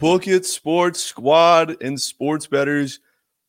[0.00, 3.00] Bookit Sports Squad and sports betters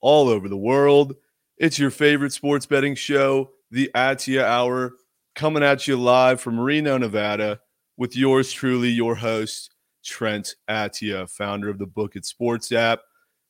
[0.02, 1.16] all over the world.
[1.58, 4.96] It's your favorite sports betting show, the Attyah Hour,
[5.34, 7.62] coming at you live from Reno, Nevada,
[7.96, 13.00] with yours truly, your host, Trent Attyah, founder of the Bookit Sports app.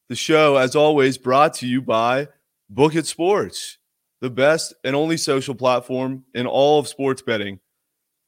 [0.07, 2.27] The show, as always, brought to you by
[2.71, 3.79] Bookit Sports,
[4.19, 7.61] the best and only social platform in all of sports betting.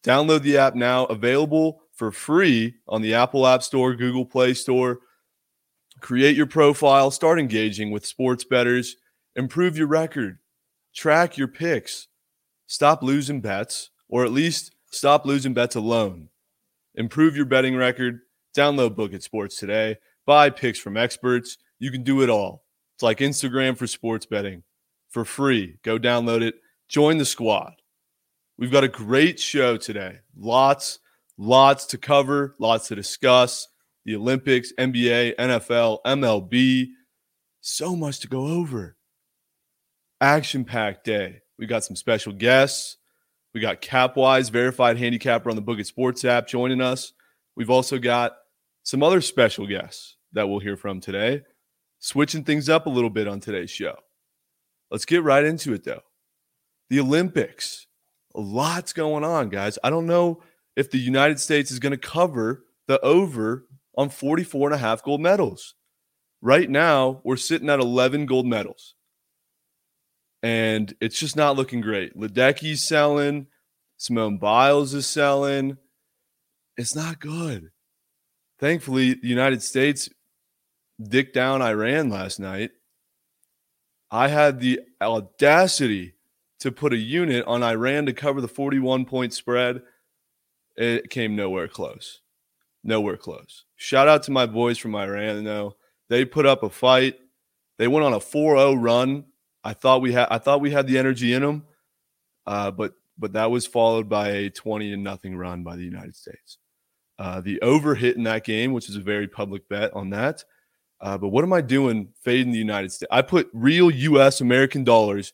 [0.04, 5.00] Download the app now, available for free on the Apple App Store, Google Play Store.
[6.02, 8.98] Create your profile, start engaging with sports betters,
[9.38, 10.40] improve your record,
[10.94, 12.10] track your picks,
[12.68, 16.28] stop losing bets, or at least stop losing bets alone.
[16.96, 18.20] Improve your betting record.
[18.54, 19.96] Download Bookit Sports today.
[20.26, 21.58] Buy picks from experts.
[21.80, 22.66] You can do it all.
[22.96, 24.64] It's like Instagram for sports betting
[25.10, 25.78] for free.
[25.84, 26.56] Go download it.
[26.90, 27.76] Join the squad.
[28.58, 30.20] We've got a great show today.
[30.36, 31.00] Lots,
[31.38, 33.68] lots to cover, lots to discuss.
[34.06, 36.88] The Olympics, NBA, NFL, MLB.
[37.62, 38.98] So much to go over.
[40.20, 41.42] Action packed day.
[41.58, 42.98] We got some special guests.
[43.54, 47.14] We got CapWize, verified handicapper on the Bookit Sports app, joining us.
[47.56, 48.34] We've also got
[48.84, 51.44] some other special guests that we'll hear from today,
[52.00, 53.96] switching things up a little bit on today's show.
[54.92, 56.02] Let's get right into it, though.
[56.90, 57.88] The Olympics
[58.36, 59.78] a lot's going on, guys.
[59.84, 60.42] I don't know
[60.76, 65.04] if the United States is going to cover the over on 44 and a half
[65.04, 65.76] gold medals.
[66.42, 68.96] Right now, we're sitting at 11 gold medals.
[70.42, 72.18] And it's just not looking great.
[72.18, 73.48] Ledecky's selling,
[73.98, 75.78] Simone Biles is selling.
[76.76, 77.70] It's not good.
[78.60, 80.10] Thankfully, the United States
[81.02, 82.72] dick down Iran last night.
[84.12, 86.16] I had the audacity
[86.60, 89.82] to put a unit on Iran to cover the 41 point spread.
[90.76, 92.22] It came nowhere close.
[92.84, 93.66] Nowhere close.
[93.76, 95.76] Shout out to my boys from Iran though.
[96.10, 97.20] They put up a fight.
[97.78, 99.26] They went on a 4-0 run.
[99.64, 101.64] I thought we had I thought we had the energy in them.
[102.46, 106.16] Uh, but but that was followed by a 20 and nothing run by the United
[106.16, 106.58] States.
[107.20, 110.44] Uh, the over hit in that game, which is a very public bet on that.
[111.00, 113.10] Uh, but what am I doing fading the United States?
[113.12, 115.34] I put real US American dollars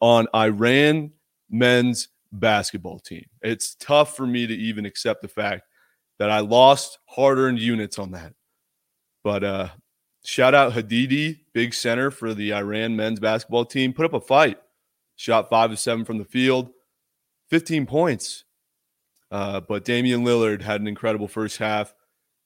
[0.00, 1.12] on Iran
[1.50, 3.24] men's basketball team.
[3.42, 5.62] It's tough for me to even accept the fact
[6.18, 8.34] that I lost hard earned units on that.
[9.24, 9.68] But uh,
[10.24, 14.58] shout out Haddadi, big center for the Iran men's basketball team, put up a fight.
[15.16, 16.70] Shot five of seven from the field,
[17.50, 18.44] 15 points.
[19.30, 21.94] Uh, but Damian Lillard had an incredible first half.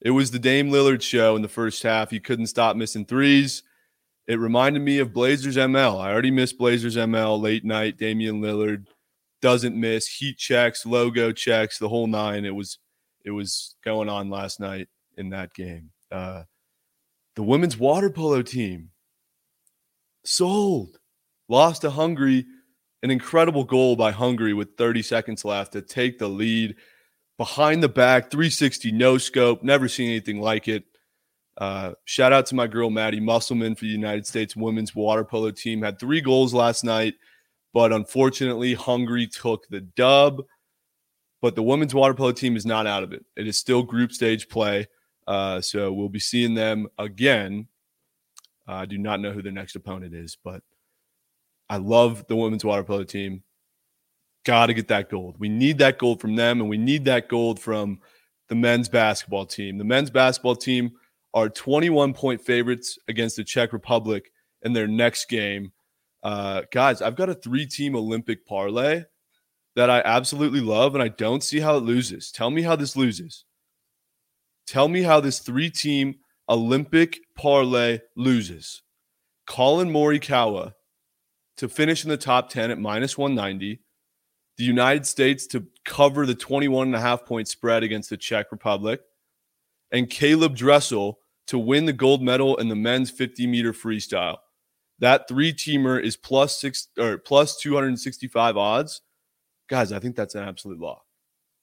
[0.00, 2.10] It was the Dame Lillard show in the first half.
[2.10, 3.62] He couldn't stop missing threes.
[4.26, 6.00] It reminded me of Blazers ML.
[6.00, 7.98] I already missed Blazers ML late night.
[7.98, 8.86] Damian Lillard
[9.42, 12.44] doesn't miss heat checks, logo checks, the whole nine.
[12.44, 12.78] It was
[13.24, 15.90] it was going on last night in that game.
[16.10, 16.44] Uh,
[17.36, 18.90] the women's water polo team
[20.24, 20.98] sold,
[21.48, 22.46] lost to Hungary.
[23.02, 26.76] An incredible goal by Hungary with 30 seconds left to take the lead
[27.36, 29.64] behind the back, 360 no scope.
[29.64, 30.84] Never seen anything like it.
[31.58, 35.50] Uh, shout out to my girl Maddie Musselman for the United States women's water polo
[35.50, 35.82] team.
[35.82, 37.14] Had three goals last night,
[37.72, 40.42] but unfortunately, Hungary took the dub.
[41.40, 43.24] But the women's water polo team is not out of it.
[43.36, 44.86] It is still group stage play.
[45.26, 47.66] Uh, so we'll be seeing them again.
[48.68, 50.62] Uh, I do not know who their next opponent is, but
[51.68, 53.42] I love the women's water polo team.
[54.44, 55.36] Got to get that gold.
[55.38, 58.00] We need that gold from them, and we need that gold from
[58.48, 59.78] the men's basketball team.
[59.78, 60.92] The men's basketball team
[61.34, 64.30] are 21 point favorites against the Czech Republic
[64.62, 65.72] in their next game.
[66.22, 69.04] Uh, guys, I've got a three team Olympic parlay
[69.74, 72.30] that I absolutely love, and I don't see how it loses.
[72.30, 73.44] Tell me how this loses.
[74.66, 76.16] Tell me how this three team
[76.48, 78.82] Olympic parlay loses.
[79.46, 80.74] Collin Morikawa
[81.56, 83.80] to finish in the top 10 at minus 190.
[84.58, 88.52] The United States to cover the 21 and a half point spread against the Czech
[88.52, 89.00] Republic.
[89.90, 91.18] And Caeleb Dressel
[91.48, 94.38] to win the gold medal in the men's 50 meter freestyle.
[94.98, 99.00] That three teamer is plus six or plus 265 odds.
[99.68, 101.02] Guys, I think that's an absolute law.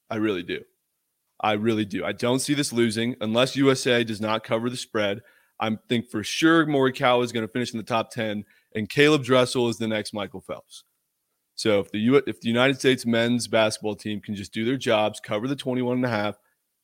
[0.10, 0.62] I really do.
[1.40, 2.04] I really do.
[2.04, 5.22] I don't see this losing unless USA does not cover the spread.
[5.60, 8.44] I think for sure Morikawa is going to finish in the top 10
[8.76, 10.84] and Caeleb Dressel is the next Michael Phelps.
[11.56, 14.78] So if the U- if the United States men's basketball team can just do their
[14.78, 16.38] jobs, cover the 21 and a half,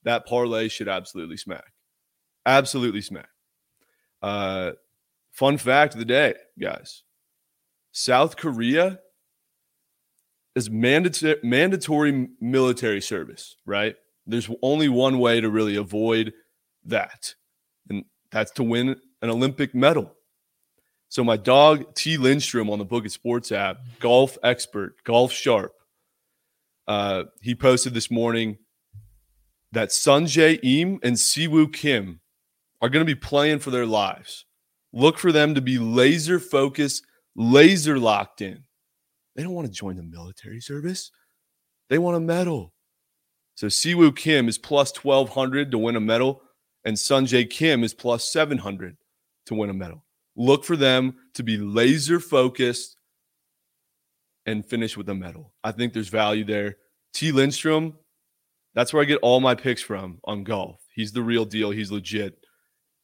[0.04, 1.74] that parlay should absolutely smack.
[2.46, 3.30] Absolutely smack.
[4.22, 4.72] Uh,
[5.36, 7.04] fun fact of the day, guys
[7.92, 9.00] South Korea
[10.56, 13.96] is mandatory, mandatory military service, right?
[14.26, 16.34] There's only one way to really avoid
[16.86, 17.36] that,
[17.90, 20.14] and that's to win an Olympic medal.
[21.10, 25.74] So my dog T Lindstrom on the Bookit Sports app, golf expert, golf sharp,
[26.88, 28.58] uh, he posted this morning
[29.72, 32.22] that Sungjae Im and Siwoo Kim
[32.82, 34.46] are going to be playing for their lives.
[34.96, 37.06] Look for them to be laser focused,
[37.36, 38.64] laser locked in.
[39.36, 41.12] They don't want to join the military service.
[41.90, 42.74] They want a medal.
[43.56, 46.42] So Siwoo Kim is plus 1200 to win a medal,
[46.86, 48.96] and Sungjae Kim is plus 700
[49.48, 50.06] to win a medal.
[50.38, 52.96] Look for them to be laser focused
[54.46, 55.54] and finish with a medal.
[55.62, 56.78] I think there's value there.
[57.14, 57.96] T Lindstrom,
[58.74, 60.82] that's where I get all my picks from on golf.
[60.94, 61.72] He's the real deal.
[61.72, 62.38] He's legit.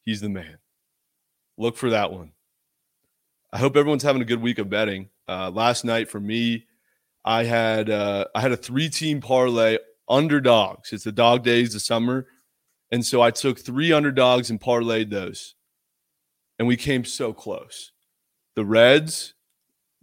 [0.04, 0.58] He's the man.
[1.58, 2.32] Look for that one.
[3.54, 5.10] I hope everyone's having a good week of betting.
[5.28, 6.66] Uh, last night for me,
[7.24, 9.78] I had uh, I had a three team parlay
[10.08, 10.94] underdogs.
[10.94, 12.28] It's the dog days of summer,
[12.92, 15.56] and so I took three underdogs and parlayed those,
[16.58, 17.92] and we came so close.
[18.56, 19.34] The Reds.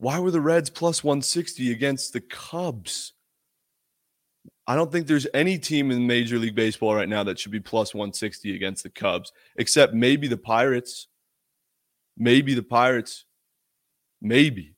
[0.00, 3.14] Why were the Reds plus 160 against the Cubs?
[4.68, 7.58] I don't think there's any team in Major League Baseball right now that should be
[7.58, 11.08] plus 160 against the Cubs, except maybe the Pirates.
[12.18, 13.24] Maybe the Pirates.
[14.20, 14.74] Maybe.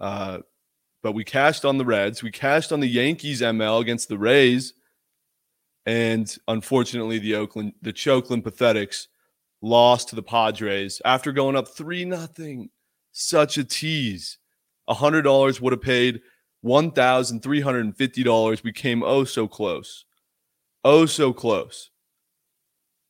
[0.00, 0.38] Uh,
[1.02, 2.22] but we cashed on the Reds.
[2.22, 4.72] We cashed on the Yankees ML against the Rays.
[5.86, 9.06] And unfortunately, the Oakland, the Chokeland Pathetics
[9.60, 12.70] lost to the Padres after going up 3 nothing.
[13.12, 14.38] Such a tease.
[14.88, 16.20] $100 would have paid
[16.64, 18.62] $1,350.
[18.62, 20.04] We came oh so close.
[20.84, 21.90] Oh so close.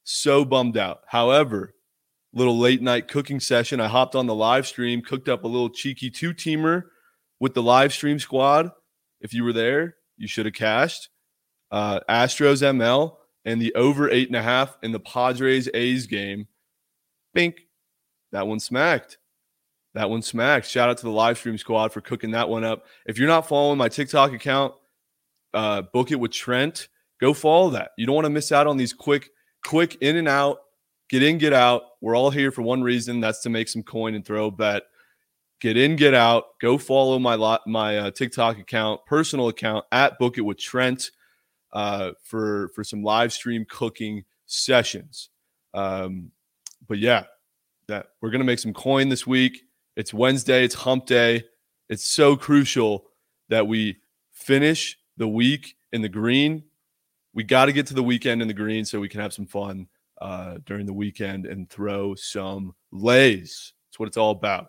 [0.04, 1.00] So bummed out.
[1.06, 1.74] However,
[2.32, 3.80] little late night cooking session.
[3.80, 6.84] I hopped on the live stream, cooked up a little cheeky two teamer
[7.40, 8.70] with the live stream squad.
[9.20, 11.08] If you were there, you should have cashed.
[11.70, 16.46] Uh, Astros ML and the over eight and a half in the Padres A's game.
[17.34, 17.66] Bink.
[18.32, 19.18] That one smacked.
[19.94, 20.66] That one smacked.
[20.66, 22.84] Shout out to the live stream squad for cooking that one up.
[23.06, 24.74] If you're not following my TikTok account,
[25.54, 26.88] uh, book it with Trent.
[27.20, 27.92] Go follow that.
[27.96, 29.30] You don't want to miss out on these quick,
[29.64, 30.58] quick in and out,
[31.08, 31.82] get in, get out.
[32.00, 33.20] We're all here for one reason.
[33.20, 34.84] That's to make some coin and throw a bet.
[35.60, 36.58] Get in, get out.
[36.60, 41.10] Go follow my lot, my uh, TikTok account, personal account at Book It with Trent
[41.72, 45.30] uh, for for some live stream cooking sessions.
[45.74, 46.30] Um,
[46.86, 47.24] but yeah,
[47.88, 49.62] that we're gonna make some coin this week.
[49.96, 50.64] It's Wednesday.
[50.64, 51.42] It's Hump Day.
[51.88, 53.06] It's so crucial
[53.48, 53.98] that we
[54.30, 56.62] finish the week in the green.
[57.34, 59.46] We got to get to the weekend in the green so we can have some
[59.46, 59.88] fun
[60.20, 63.72] uh, during the weekend and throw some lays.
[63.88, 64.68] That's what it's all about.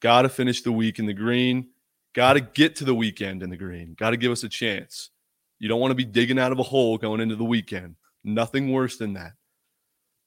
[0.00, 1.68] Got to finish the week in the green.
[2.14, 3.94] Got to get to the weekend in the green.
[3.98, 5.10] Got to give us a chance.
[5.58, 7.96] You don't want to be digging out of a hole going into the weekend.
[8.24, 9.32] Nothing worse than that.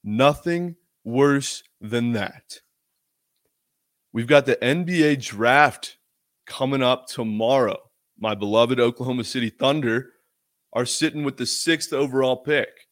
[0.03, 2.59] Nothing worse than that.
[4.13, 5.97] We've got the NBA draft
[6.45, 7.77] coming up tomorrow.
[8.19, 10.11] My beloved Oklahoma City Thunder
[10.73, 12.87] are sitting with the sixth overall pick.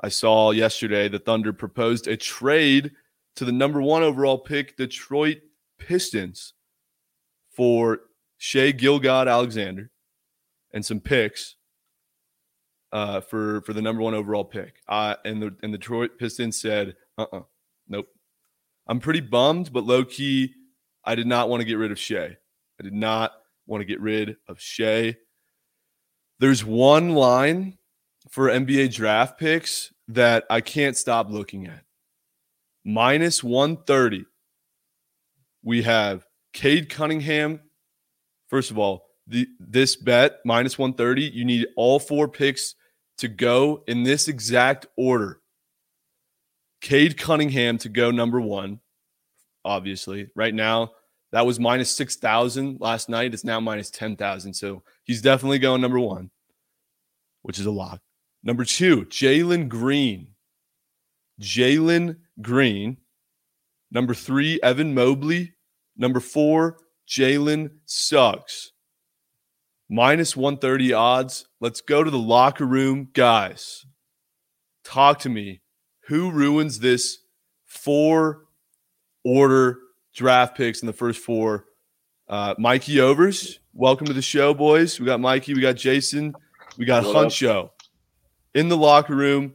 [0.00, 2.92] I saw yesterday the Thunder proposed a trade
[3.36, 5.38] to the number one overall pick, Detroit
[5.78, 6.54] Pistons,
[7.50, 8.00] for
[8.36, 9.90] Shai Gilgeous-Alexander
[10.72, 11.56] and some picks
[12.92, 14.76] uh, for for the number one overall pick.
[14.88, 17.42] Uh, and the and the Detroit Pistons said, "Uh, uh
[17.88, 18.06] nope."
[18.86, 20.54] I'm pretty bummed, but low key,
[21.04, 22.36] I did not want to get rid of Shai.
[22.80, 23.32] I did not
[23.66, 25.16] want to get rid of Shai.
[26.38, 27.77] There's one line
[28.28, 31.84] for NBA draft picks that I can't stop looking at.
[32.84, 34.24] Minus 130.
[35.62, 37.60] We have Cade Cunningham.
[38.48, 42.74] First of all, the, this bet, minus 130, you need all four picks
[43.18, 45.40] to go in this exact order.
[46.80, 48.80] Cade Cunningham to go number one,
[49.64, 50.28] obviously.
[50.34, 50.92] Right now,
[51.32, 53.34] that was minus 6,000 last night.
[53.34, 54.54] It's now minus 10,000.
[54.54, 56.30] So he's definitely going number one,
[57.42, 58.00] which is a lock.
[58.42, 60.28] Number two, Jalen Green.
[61.40, 62.98] Jalen Green.
[63.90, 65.54] Number three, Evan Mobley.
[65.96, 66.78] Number four,
[67.08, 68.72] Jalen Suggs.
[69.90, 71.46] Minus 130 odds.
[71.60, 73.08] Let's go to the locker room.
[73.14, 73.86] Guys,
[74.84, 75.62] talk to me
[76.08, 77.18] who ruins this
[77.66, 78.44] four
[79.24, 79.78] order
[80.14, 81.66] draft picks in the first four?
[82.28, 85.00] Uh, Mikey Overs, welcome to the show, boys.
[85.00, 86.34] We got Mikey, we got Jason,
[86.76, 87.77] we got what Huncho up?
[88.58, 89.54] In the locker room.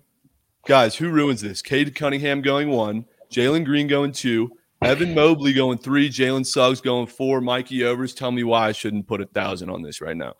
[0.65, 1.61] Guys, who ruins this?
[1.61, 4.49] Cade Cunningham going one, Jalen Green going two,
[4.81, 8.13] Evan Mobley going three, Jalen Suggs going four, Mikey Overs.
[8.13, 10.35] Tell me why I shouldn't put a thousand on this right now.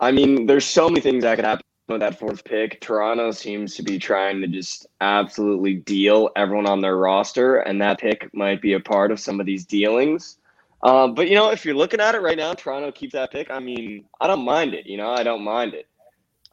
[0.00, 3.74] I mean, there's so many things that could happen with that fourth pick, Toronto seems
[3.76, 8.60] to be trying to just absolutely deal everyone on their roster, and that pick might
[8.60, 10.38] be a part of some of these dealings.
[10.82, 13.50] Um, but you know, if you're looking at it right now, Toronto keeps that pick.
[13.50, 14.86] I mean, I don't mind it.
[14.86, 15.86] You know, I don't mind it.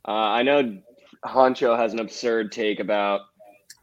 [0.07, 0.77] Uh, I know
[1.25, 3.21] Honcho has an absurd take about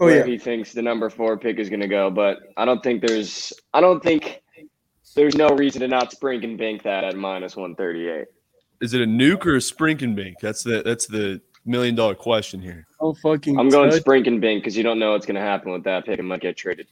[0.01, 0.25] Oh where yeah.
[0.25, 3.53] he thinks the number four pick is going to go, but I don't think there's.
[3.75, 4.43] I don't think
[5.15, 8.27] there's no reason to not sprink and bank that at minus one thirty eight.
[8.81, 10.37] Is it a nuke or a sprinking bank?
[10.41, 12.87] That's the that's the million dollar question here.
[13.01, 13.59] I'm fucking.
[13.59, 14.05] I'm going touched.
[14.07, 16.19] sprink and bank because you don't know what's going to happen with that pick.
[16.19, 16.87] It might get traded.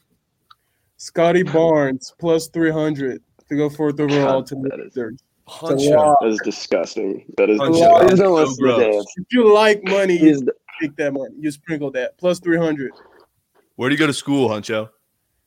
[0.98, 5.22] Scottie Barnes plus three hundred to go fourth overall God, to the that is- Wizards.
[5.62, 6.16] It's a Huncho.
[6.20, 7.24] That is disgusting.
[7.36, 7.72] That is Huncho.
[7.72, 8.08] disgusting.
[8.10, 9.04] He's so gross.
[9.16, 11.34] If you like money, you He's the, pick that money.
[11.38, 12.92] You sprinkle that plus three hundred.
[13.76, 14.90] Where do you go to school, Huncho?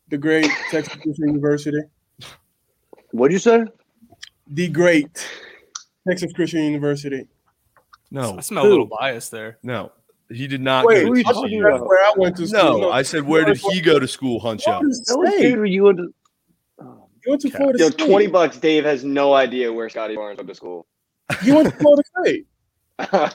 [0.09, 1.79] The great Texas Christian University.
[3.11, 3.63] what'd you say?
[4.47, 5.25] The great
[6.07, 7.27] Texas Christian University.
[8.11, 9.57] No, I smell a little bias there.
[9.63, 9.91] no,
[10.29, 10.85] he did not.
[10.85, 11.51] Wait, go who are you to I talking TCU.
[11.51, 11.87] think that's about?
[11.87, 12.79] where I went to school.
[12.81, 14.63] No, I said where did he go to school, Huncho?
[14.65, 15.41] Florida That State.
[15.41, 16.03] dude when you went to.
[16.03, 16.13] Oh,
[17.25, 17.57] You went to Okay.
[17.57, 18.07] Florida Yo, State.
[18.07, 18.57] twenty bucks.
[18.57, 20.85] Dave has no idea where Scottie Barnes went to school.
[21.43, 22.45] You went to Florida State.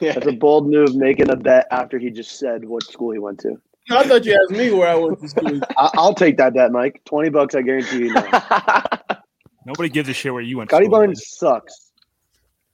[0.00, 0.12] yeah.
[0.12, 3.40] That's a bold move, making a bet after he just said what school he went
[3.40, 3.56] to.
[3.90, 5.60] I thought you asked me where I went to school.
[5.78, 7.00] I, I'll take that bet, Mike.
[7.06, 8.14] Twenty bucks, I guarantee you.
[8.14, 8.22] Know.
[9.66, 10.70] Nobody gives a shit where you went.
[10.70, 11.92] to Scottie school, Barnes sucks.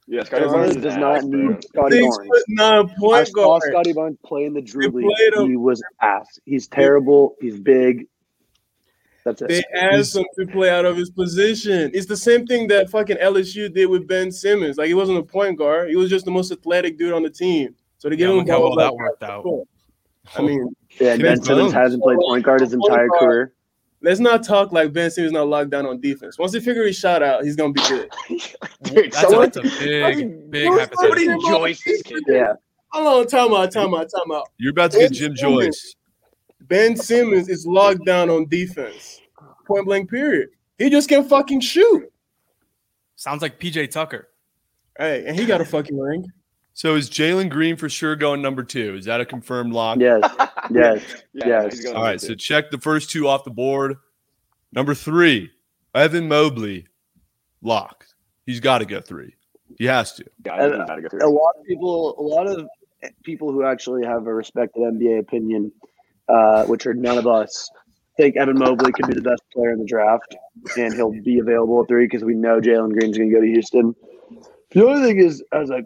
[0.07, 1.59] yeah, Scottie Scottie Barnes Barnes does an not need bro.
[1.61, 2.27] Scottie Six Barnes.
[2.29, 3.63] foot nine I saw guard.
[3.71, 5.09] Scottie Barnes play in the Drew League.
[5.47, 6.39] He was ass.
[6.45, 7.35] He's terrible.
[7.41, 8.07] He's big.
[9.25, 9.47] That's it.
[9.47, 11.89] They asked him to play out of his position.
[11.93, 14.77] It's the same thing that fucking LSU did with Ben Simmons.
[14.77, 15.89] Like he wasn't a point guard.
[15.89, 17.75] He was just the most athletic dude on the team.
[17.97, 19.45] So they Yeah, him how ball well that worked out.
[20.37, 21.73] I mean, yeah, and Ben Simmons Jones.
[21.73, 23.53] hasn't played point guard his entire career.
[24.01, 26.37] let's not talk like Ben Simmons not locked down on defense.
[26.37, 28.11] Once he figure his shot out, he's gonna be good.
[28.83, 31.49] Dude, That's, a, someone, that's a big, big Somebody somebody hypothetical.
[31.49, 32.23] Joyce this kid.
[32.27, 32.53] Yeah,
[32.89, 34.49] Hold on, time out, time out, time out.
[34.57, 35.95] You're about to get Jim Joyce.
[36.67, 39.21] Ben Simmons is locked down on defense.
[39.65, 40.49] Point blank period.
[40.77, 42.11] He just can't fucking shoot.
[43.15, 44.29] Sounds like PJ Tucker.
[44.97, 46.25] Hey, and he got a fucking ring.
[46.73, 48.95] So is Jalen Green for sure going number two?
[48.95, 49.97] Is that a confirmed lock?
[49.99, 50.21] yes,
[50.69, 51.23] yes.
[51.33, 51.85] Yeah, Yes.
[51.85, 53.95] All right, to so check the first two off the board.
[54.73, 55.51] Number three,
[55.93, 56.87] Evan Mobley,
[57.61, 58.13] locked.
[58.45, 59.35] He's got to go three.
[59.77, 60.25] He has to.
[60.45, 62.67] Yeah, I think he's gotta go A lot of people, a lot of
[63.23, 65.71] people who actually have a respected NBA opinion,
[66.27, 67.69] uh, which are none of us,
[68.17, 70.35] think Evan Mobley could be the best player in the draft,
[70.77, 73.47] and he'll be available at three because we know Jalen Green's going to go to
[73.47, 73.95] Houston.
[74.71, 75.83] The only thing is, as a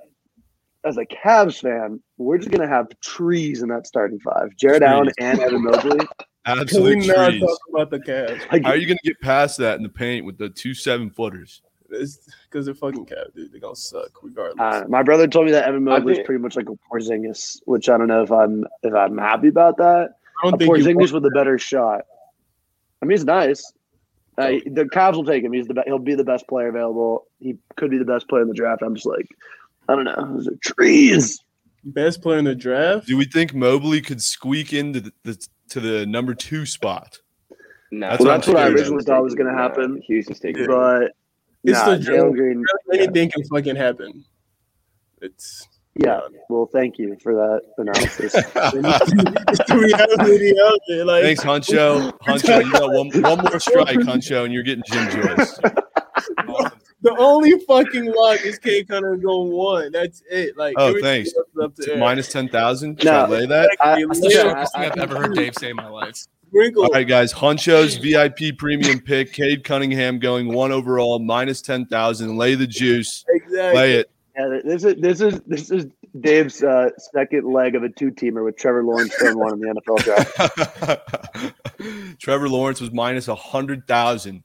[0.85, 4.83] as a Cavs fan, we're just going to have trees in that starting five: Jarrett
[4.83, 5.99] Allen and Evan Mobley.
[6.45, 7.41] Can we Absolute not trees.
[7.41, 8.51] talk about the Cavs?
[8.51, 10.73] Like, How are you going to get past that in the paint with the two
[10.73, 11.61] seven footers?
[11.89, 13.51] Because they're fucking Cavs, dude.
[13.51, 14.59] They're gonna suck regardless.
[14.59, 17.61] Uh, my brother told me that Evan I Mobley is pretty much like a Porzingis,
[17.65, 20.18] which I don't know if I'm if I'm happy about that.
[20.43, 22.05] I A don't think you Porzingis with a better shot.
[23.01, 23.71] I mean, he's nice.
[24.37, 25.51] Uh, the Cavs will take him.
[25.51, 27.27] He's the be- he'll be the best player available.
[27.39, 28.81] He could be the best player in the draft.
[28.81, 29.27] I'm just like,
[29.89, 30.33] I don't know.
[30.33, 31.43] Those are trees.
[31.83, 33.07] best player in the draft.
[33.07, 37.19] Do we think Mobley could squeak into the, the to the number two spot?
[37.91, 40.01] No, That's what I'm what I originally thought was going to happen.
[40.05, 40.63] Houston's taking.
[40.63, 40.67] It.
[40.67, 41.11] But
[41.63, 42.63] It's nah, the Jalen Green.
[42.93, 44.23] Anything can fucking happen.
[45.21, 45.67] It's
[46.03, 46.21] Yeah.
[46.49, 48.33] Well, thank you for that analysis.
[49.69, 51.05] reality of it.
[51.05, 52.17] Like Thanks, Huncho.
[52.19, 55.57] Huncho, you got one, one more strike, Huncho, and you're getting Jim Joyce.
[57.01, 59.91] the only fucking lock is K Connor going one.
[59.91, 60.57] That's it.
[60.57, 61.33] Like Oh, thanks.
[61.35, 61.97] else is Up to air.
[61.99, 62.97] Minus 10,000?
[62.99, 63.11] Should No.
[63.11, 63.69] I lay that?
[63.81, 66.15] I- That's the Yeah, sharpest thing I've ever heard Dave say in my life.
[66.47, 66.83] Sprinkle.
[66.83, 67.31] All right, guys.
[67.33, 72.37] Huncho's VIP premium pick, Cade Cunningham going one overall, minus 10,000.
[72.37, 73.23] Lay the juice.
[73.29, 73.77] Exactly.
[73.79, 74.09] Lay it.
[74.39, 75.85] Yeah, this is this is this is
[76.19, 79.81] Dave's uh, second leg of a two teamer with Trevor Lawrence going one in the
[79.81, 82.19] NFL draft.
[82.19, 84.43] Trevor Lawrence was minus a minus 100,000.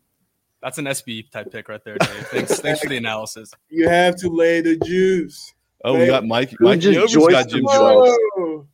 [0.63, 2.27] That's an SB type pick right there, Dave.
[2.29, 3.53] Thanks, thanks for the analysis.
[3.69, 5.53] You have to lay the juice.
[5.85, 6.51] Oh, we got Mike.
[6.59, 8.17] Who Mike just Overs got Jim himself?
[8.39, 8.65] Joyce.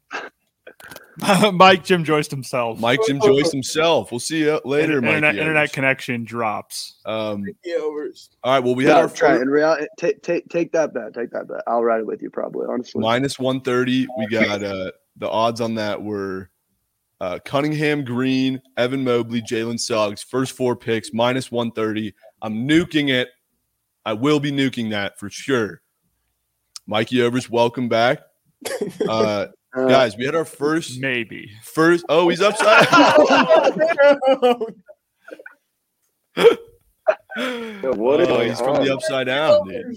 [1.21, 1.53] Whoa.
[1.53, 2.81] Mike Jim Joyce himself.
[2.81, 4.11] Mike Jim Joyce himself.
[4.11, 5.17] We'll see you later, Mike.
[5.17, 6.99] internet, internet connection drops.
[7.05, 8.31] Um, Yeah, overs.
[8.43, 8.65] all right.
[8.65, 9.87] Well, we had our try first, in reality.
[9.99, 11.13] Take take take that bet.
[11.13, 11.63] Take that bet.
[11.67, 12.67] I'll ride it with you probably.
[12.69, 14.07] Honestly, minus 130.
[14.19, 16.51] We got uh, the odds on that were
[17.21, 20.23] uh, Cunningham, Green, Evan Mobley, Jalen Suggs.
[20.23, 22.15] First four picks, minus 130.
[22.41, 23.29] I'm nuking it.
[24.07, 25.83] I will be nuking that for sure.
[26.87, 28.21] Mikey Overs, welcome back.
[29.09, 31.51] Uh, Uh, guys, we had our first, Maybe.
[31.63, 32.05] first.
[32.09, 32.87] Oh, he's upside.
[37.97, 39.97] what is oh, he's from the upside down, dude.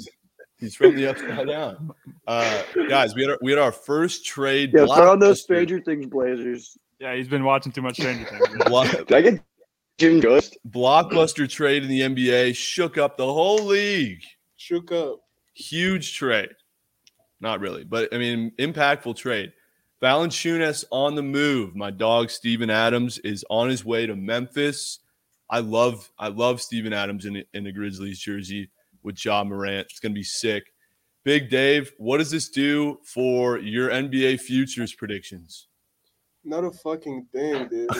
[0.60, 1.92] He's from the upside down.
[2.28, 4.72] Uh, guys, we had our, we had our first trade.
[4.74, 6.78] Yeah, throw on those Stranger Things Blazers.
[7.00, 8.48] Yeah, he's been watching too much Stranger Things.
[8.68, 9.44] block- Did I get
[9.98, 10.52] Jim Joyce?
[10.70, 14.22] blockbuster trade in the NBA shook up the whole league.
[14.56, 15.20] Shook up.
[15.54, 16.50] Huge trade.
[17.42, 19.52] Not really, but I mean, impactful trade.
[20.04, 21.78] Valanciunas on the move.
[21.78, 25.00] My dog Steven Adams is on his way to Memphis.
[25.50, 28.70] I love I love Steven Adams in in the Grizzlies jersey
[29.02, 29.88] with Ja Morant.
[29.90, 30.74] It's gonna be sick.
[31.24, 35.70] Big Dave, what does this do for your NBA futures predictions?
[36.44, 37.90] Not a fucking thing, dude.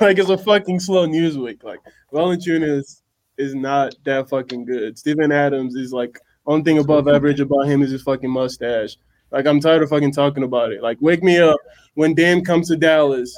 [0.00, 1.62] like it's a fucking slow news week.
[1.62, 1.78] Like
[2.12, 3.02] Valanciunas
[3.38, 4.98] is not that fucking good.
[4.98, 8.96] Steven Adams is like only thing above average about him is his fucking mustache.
[9.34, 10.80] Like I'm tired of fucking talking about it.
[10.80, 11.58] Like wake me up
[11.94, 13.36] when Dame comes to Dallas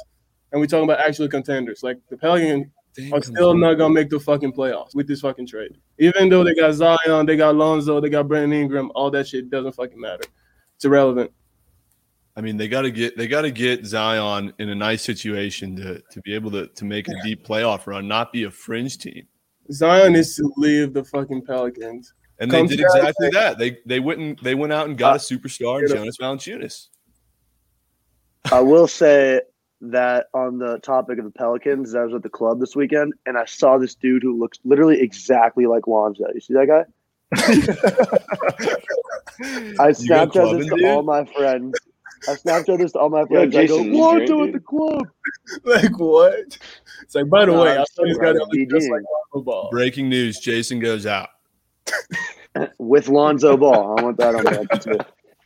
[0.51, 1.81] and we talking about actual contenders.
[1.81, 2.67] Like the Pelicans
[3.11, 5.75] are still not gonna make the fucking playoffs with this fucking trade.
[5.97, 9.49] Even though they got Zion, they got Lonzo, they got Brandon Ingram, all that shit
[9.49, 10.23] doesn't fucking matter.
[10.75, 11.31] It's irrelevant.
[12.35, 15.75] I mean, they got to get they got to get Zion in a nice situation
[15.77, 18.99] to to be able to to make a deep playoff run, not be a fringe
[18.99, 19.27] team.
[19.71, 22.13] Zion is to leave the fucking Pelicans.
[22.39, 23.57] And they did back, exactly that.
[23.57, 26.17] They they went and they went out and got Uh, a superstar in get Jonas
[26.17, 26.87] Valanciunas.
[28.51, 29.41] I will say
[29.81, 33.37] that on the topic of the Pelicans, I was at the club this weekend and
[33.37, 36.25] I saw this dude who looks literally exactly like Lonzo.
[36.33, 36.85] You see that guy?
[37.35, 37.39] I
[39.39, 40.85] You go Snapchat this to dude?
[40.85, 41.77] all my friends.
[42.27, 43.55] I Snapchat this to all my Yo, friends.
[43.55, 45.07] I go, Lonzo at the club.
[45.65, 46.57] like what?
[47.03, 48.91] It's like by the No, way, I'm I saw this guy that looks just DJing.
[48.91, 49.01] like
[49.33, 49.69] football.
[49.71, 51.29] Breaking news: Jason goes out.
[52.77, 53.99] with Lonzo Ball.
[53.99, 54.97] I want that on the record too.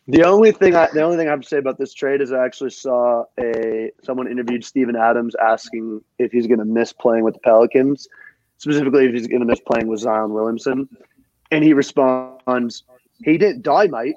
[0.07, 2.31] The only thing I the only thing I have to say about this trade is
[2.31, 7.23] I actually saw a someone interviewed Steven Adams asking if he's going to miss playing
[7.23, 8.07] with the Pelicans,
[8.57, 10.89] specifically if he's going to miss playing with Zion Williamson,
[11.51, 12.83] and he responds,
[13.23, 14.15] "He didn't die, mate."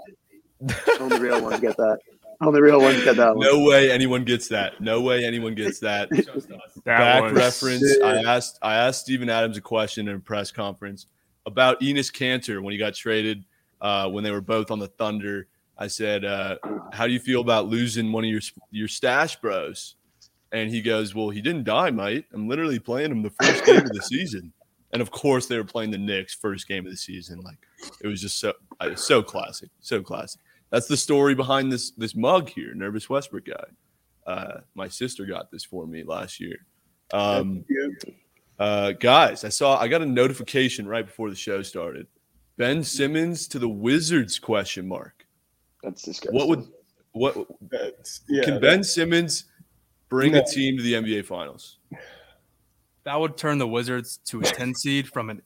[1.01, 1.99] Only real ones get that.
[2.41, 3.47] Only real ones get that one.
[3.47, 4.81] No way anyone gets that.
[4.81, 6.09] No way anyone gets that.
[6.11, 7.99] That Back was reference.
[8.03, 11.07] I asked I asked Steven Adams a question in a press conference
[11.47, 13.45] about Enes Kanter when he got traded
[13.81, 15.49] uh, when they were both on the Thunder.
[15.77, 16.57] I said, uh,
[16.93, 19.97] "How do you feel about losing one of your your stash bros?"
[20.53, 22.27] And he goes, "Well, he didn't die, mate.
[22.33, 24.53] I'm literally playing him the first game of the season."
[24.93, 27.41] And of course, they were playing the Knicks first game of the season.
[27.41, 27.59] Like
[28.01, 28.53] it was just so
[28.95, 30.41] so classic, so classic.
[30.71, 33.65] That's the story behind this this mug here, Nervous Westbrook guy.
[34.27, 36.57] Uh, my sister got this for me last year.
[37.13, 37.65] Um,
[38.59, 42.07] uh, guys, I saw I got a notification right before the show started.
[42.57, 44.39] Ben Simmons to the Wizards?
[44.39, 45.27] Question mark.
[45.83, 46.39] That's disgusting.
[46.39, 46.67] What would
[47.13, 47.47] what
[48.29, 49.45] yeah, can Ben Simmons
[50.09, 50.41] bring No.
[50.41, 51.79] a team to the NBA Finals?
[53.05, 55.43] That would turn the Wizards to a 10 seed from an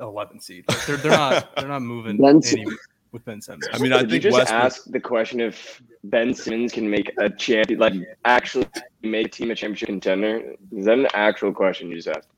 [0.00, 0.64] 11 seed.
[0.68, 2.66] Like, they're, they're not they're not moving Ben- any
[3.12, 3.68] with Ben Simmons.
[3.72, 4.62] I mean, I Did you think just Westbrook.
[4.64, 8.66] ask the question if Ben Simmons can make a champion, like actually
[9.02, 10.54] make a team a championship contender?
[10.72, 12.28] Is that an actual question you just asked?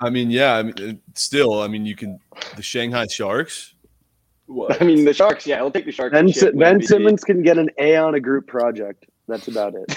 [0.00, 0.54] I mean, yeah.
[0.54, 2.20] I mean, uh, still, I mean, you can
[2.56, 3.74] the Shanghai Sharks.
[4.46, 4.80] What?
[4.80, 5.46] I mean, the Sharks.
[5.46, 6.12] Yeah, I'll take the Sharks.
[6.12, 9.06] Ben, to Ben Simmons can get an A on a group project.
[9.26, 9.96] That's about it.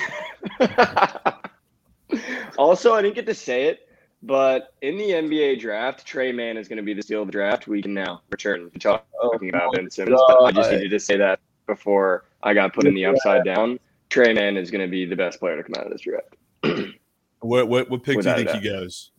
[2.57, 3.89] also, I didn't get to say it,
[4.23, 7.33] but in the NBA draft, Tre Mann is going to be the steal of the
[7.33, 7.67] draft.
[7.67, 10.77] We can now return to talking about Ben Simmons, but I just God.
[10.77, 13.79] needed to say that before I got put in the upside down.
[14.09, 16.35] Tre Mann is going to be the best player to come out of this draft.
[17.39, 19.11] What what, what pick do you think he goes?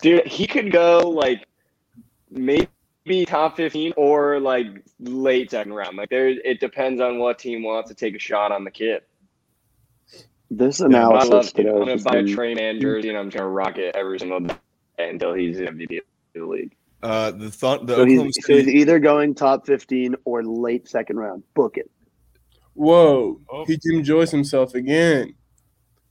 [0.00, 1.46] Dude, he could go like
[2.30, 2.68] maybe
[3.26, 4.66] top 15 or like
[5.00, 5.96] late second round.
[5.96, 9.02] Like there it depends on what team wants to take a shot on the kid.
[10.50, 11.68] This I analysis love today.
[11.68, 13.94] I'm gonna just buy a been- Tre Mann jersey and I'm just gonna rock it
[13.94, 14.54] every single day
[14.98, 16.74] until he's MVP of the league.
[17.02, 20.88] Uh, the th- the So Oklahoma he's, so he's either going top 15 or late
[20.88, 21.42] second round.
[21.54, 21.90] Book it.
[22.74, 23.64] Whoa, Oh.
[23.66, 25.34] he Jim Joyce himself again.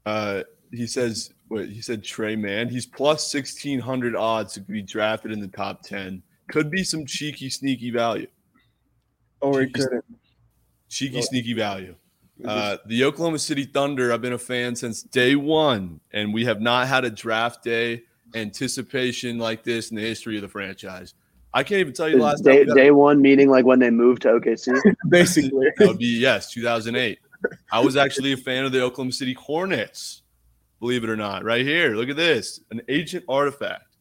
[0.05, 2.03] Uh, he says what he said.
[2.03, 2.69] Tre Mann.
[2.69, 6.23] He's plus sixteen hundred odds to be drafted in the top ten.
[6.49, 8.27] Could be some cheeky, sneaky value.
[9.41, 9.73] Or he Jeez.
[9.73, 10.05] couldn't.
[10.89, 11.95] Cheeky, sneaky value.
[12.45, 16.61] Uh, the Oklahoma City Thunder, I've been a fan since day one, and we have
[16.61, 18.03] not had a draft day
[18.35, 21.13] anticipation like this in the history of the franchise.
[21.53, 24.29] I can't even tell you last Day, day one meaning like when they moved to
[24.29, 24.79] OKC.
[25.09, 25.67] basically.
[25.77, 27.19] that would be yes, 2008.
[27.71, 30.23] I was actually a fan of the Oklahoma City Hornets,
[30.79, 31.43] believe it or not.
[31.43, 33.95] Right here, look at this, an ancient artifact.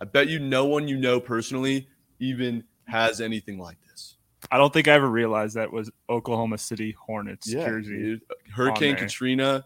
[0.00, 1.88] I bet you no one you know personally
[2.20, 4.16] even has anything like this.
[4.50, 7.96] I don't think I ever realized that was Oklahoma City Hornets jersey.
[7.96, 8.20] dude.
[8.54, 8.96] Hurricane.
[8.96, 9.64] Katrina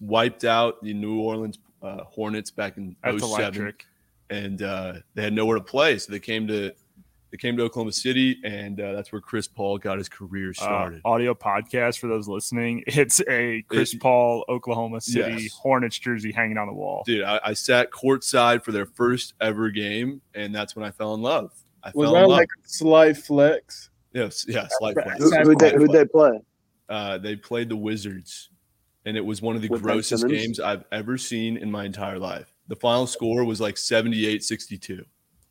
[0.00, 3.86] wiped out the New Orleans uh, Hornets back in That's 07, electric.
[4.30, 6.72] and uh, they had nowhere to play, so they came to
[7.30, 10.62] They came to Oklahoma City, and uh, that's where Chris Paul got his career Uh,
[10.62, 11.00] started.
[11.04, 12.84] audio podcast for those listening.
[12.86, 15.52] It's a Chris It- Paul Oklahoma City Yes.
[15.52, 17.02] Hornets jersey hanging on the wall.
[17.04, 21.14] Dude, I, I sat courtside for their first ever game, and that's when I fell
[21.14, 21.52] in love.
[21.82, 22.38] I Was fell in that love.
[22.38, 23.90] like a slight flex?
[24.14, 25.18] yes, yeah, slight flex.
[25.22, 26.40] Who, who'd, they, who'd they play?
[26.88, 28.48] Uh, they played the Wizards,
[29.04, 32.18] and it was one of the With grossest games I've ever seen in my entire
[32.18, 32.54] life.
[32.68, 35.04] The final score was like 78 62.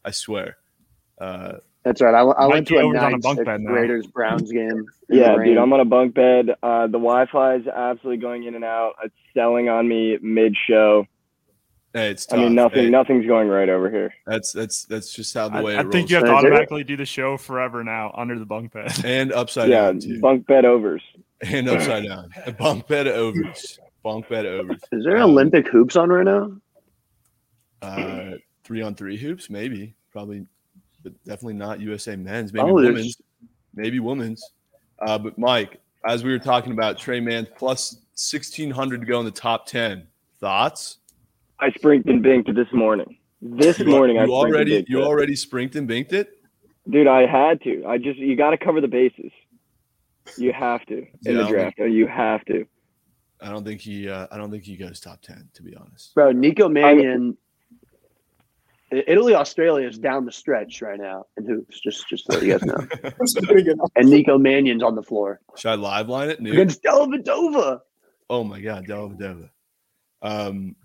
[0.04, 0.58] I swear.
[1.20, 1.54] Uh,
[1.84, 2.14] That's right.
[2.14, 3.72] I, I went to a overs on a bunk bed now.
[3.72, 4.86] Raiders Browns game.
[5.10, 6.50] Yeah, dude, I'm on a bunk bed.
[6.62, 8.94] Uh, the Wi-Fi is absolutely going in and out.
[9.04, 11.06] It's selling on me mid-show.
[11.94, 14.14] hey, it's I mean, nothing, Hey, nothing's going right over here.
[14.26, 16.42] That's that's that's just how the I, way I it think you have rolls.
[16.42, 16.54] to Is it?
[16.54, 18.92] automatically do the show forever now under the bunk bed.
[19.06, 20.20] and upside yeah, down too.
[20.20, 21.02] bunk bed overs.
[21.42, 22.30] and upside down.
[22.60, 23.80] Bunk bed overs.
[24.04, 24.82] Bunk bed overs.
[24.92, 26.52] Is there Um, Olympic hoops on right now?
[27.82, 28.32] Uh,
[28.64, 30.46] three on three hoops, maybe, probably,
[31.04, 32.54] but definitely not USA men's.
[32.54, 33.18] Maybe Oh, women's.
[33.76, 34.44] Maybe women's.
[35.00, 39.20] Uh, but Mike, as we were talking about Tre Mann plus sixteen hundred to go
[39.20, 40.08] in the top ten.
[40.40, 40.98] Thoughts?
[41.60, 43.18] I sprinked and binked this morning.
[43.42, 45.06] This You, morning, I you sprinked and already you it.
[45.06, 46.40] already sprinked and binked it.
[46.90, 47.86] Dude, I had to.
[47.86, 49.32] I just you got to cover the bases.
[50.38, 51.78] You have to in Yeah, the I'll- draft.
[51.80, 52.66] You have to.
[53.42, 54.10] I don't think he.
[54.10, 55.48] Uh, I don't think he goes top ten.
[55.54, 56.14] To be honest.
[56.16, 57.38] Bro, Nico Mannion.
[58.92, 61.80] I- Italy, Australia is down the stretch right now in hoops.
[61.80, 62.78] Just, just so you guys know.
[63.96, 66.40] and Nico Mannion's on the floor Should I live line it?
[66.42, 66.54] Nude?
[66.54, 67.82] against Dellavedova.
[68.30, 69.50] Oh my God, Dellavedova.
[70.22, 70.76] Um,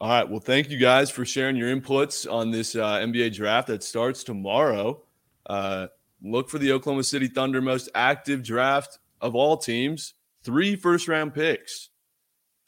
[0.00, 0.28] all right.
[0.28, 4.22] Well, thank you guys for sharing your inputs on this uh, NBA draft that starts
[4.24, 5.02] tomorrow.
[5.46, 5.86] Uh,
[6.22, 10.14] look for the Oklahoma City Thunder most active draft of all teams.
[10.42, 11.88] Three first round picks,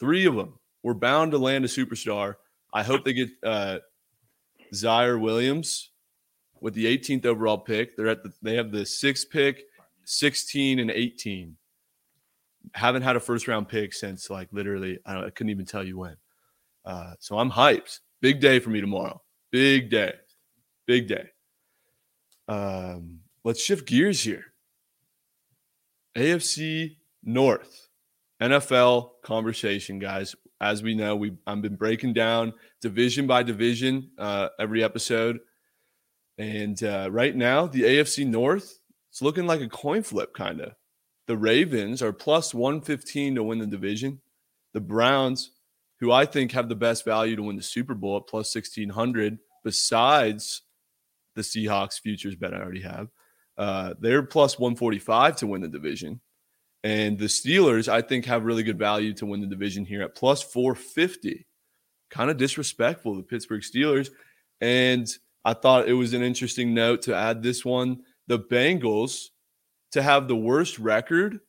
[0.01, 0.59] three of them.
[0.83, 2.37] We're bound to land a superstar.
[2.73, 3.79] I hope they get uh,
[4.73, 5.91] Ziaire Williams
[6.61, 7.97] with the 18th overall pick.
[7.97, 9.65] They're at the, they have the sixth pick,
[10.05, 11.57] 16 and 18
[12.75, 15.99] haven't had a first round pick since like literally I, I couldn't even tell you
[15.99, 16.17] when.
[16.85, 18.01] Uh, so I'm hyped.
[18.21, 19.21] Big day for me tomorrow.
[19.51, 20.15] Big day.
[20.87, 21.29] Big day.
[22.49, 24.45] Um, let's shift gears here.
[26.17, 27.89] AFC North
[28.41, 30.35] NFL conversation, guys.
[30.61, 35.41] As we know, we I've been breaking down division by division uh, every episode,
[36.39, 38.79] and uh, right now the AFC North
[39.17, 40.75] it's looking like a coin flip, kind of.
[41.27, 44.21] The Ravens are plus 115 to win the division.
[44.75, 45.53] The Browns,
[46.01, 49.39] who I think have the best value to win the Super Bowl at plus 1600,
[49.65, 50.61] besides
[51.35, 53.09] the Seahawks futures bet I already have,
[53.57, 56.21] uh, they're plus 145 to win the division.
[56.87, 60.15] And the Steelers, I think, have really good value to win the division here at
[60.15, 61.45] plus 450.
[62.11, 64.11] Kind of disrespectful, the Pittsburgh Steelers.
[64.61, 65.09] And
[65.45, 68.05] I thought it was an interesting note to add this one.
[68.29, 69.31] The Bengals
[69.91, 71.41] to have the worst record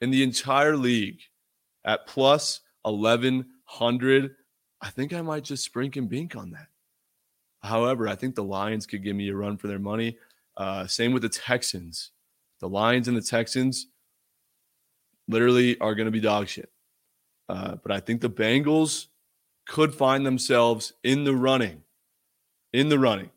[0.00, 1.22] in the entire league
[1.84, 4.36] at plus 1100.
[4.80, 6.68] I think I might just sprink and bink on that.
[7.64, 10.18] However, I think the Lions could give me a run for their money.
[10.56, 12.12] Uh, same with the Texans.
[12.60, 13.88] The Lions and the Texans
[15.28, 16.70] literally are going to be dog shit.
[17.48, 19.06] Uh, but I think the Bengals
[19.66, 21.82] could find themselves in the running.
[22.72, 23.30] In the running.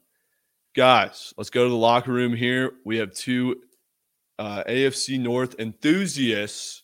[0.76, 2.72] Guys, let's go to the locker room here.
[2.86, 3.62] We have two
[4.40, 6.84] uh, AFC North enthusiasts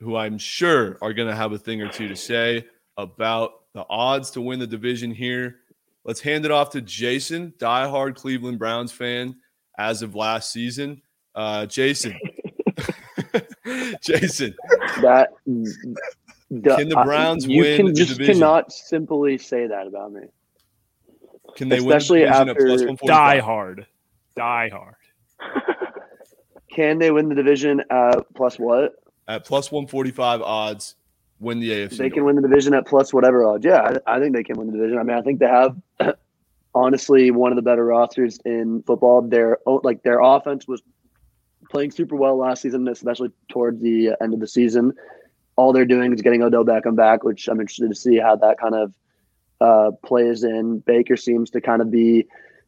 [0.00, 3.84] who I'm sure are going to have a thing or two to say about the
[3.88, 5.56] odds to win the division here.
[6.04, 9.36] Let's hand it off to Jason, diehard Cleveland Browns fan
[9.78, 11.02] as of last season.
[11.34, 12.18] Uh, Jason,
[14.02, 14.54] Jason,
[15.02, 18.34] That Can the Browns you win can the just division?
[18.34, 20.22] cannot simply say that about me.
[21.56, 23.86] can they Especially win the division after at plus Die hard.
[24.36, 24.94] Die hard.
[26.70, 28.94] Can they win the division at plus what?
[29.28, 30.96] At plus 145 odds,
[31.38, 31.98] win the AFC.
[31.98, 32.34] They can North.
[32.34, 33.64] win the division at plus whatever odds.
[33.64, 34.98] Yeah, I, I think they can win the division.
[34.98, 35.76] I mean, I think they have
[36.74, 39.22] honestly one of the better rosters in football.
[39.22, 40.82] Their like their offense was
[41.74, 44.92] playing super well last season, especially towards the end of the season.
[45.56, 48.58] All they're doing is getting Odell Beckham back, which I'm interested to see how that
[48.58, 48.94] kind of
[49.60, 50.78] uh, plays in.
[50.78, 52.26] Baker seems to kind of be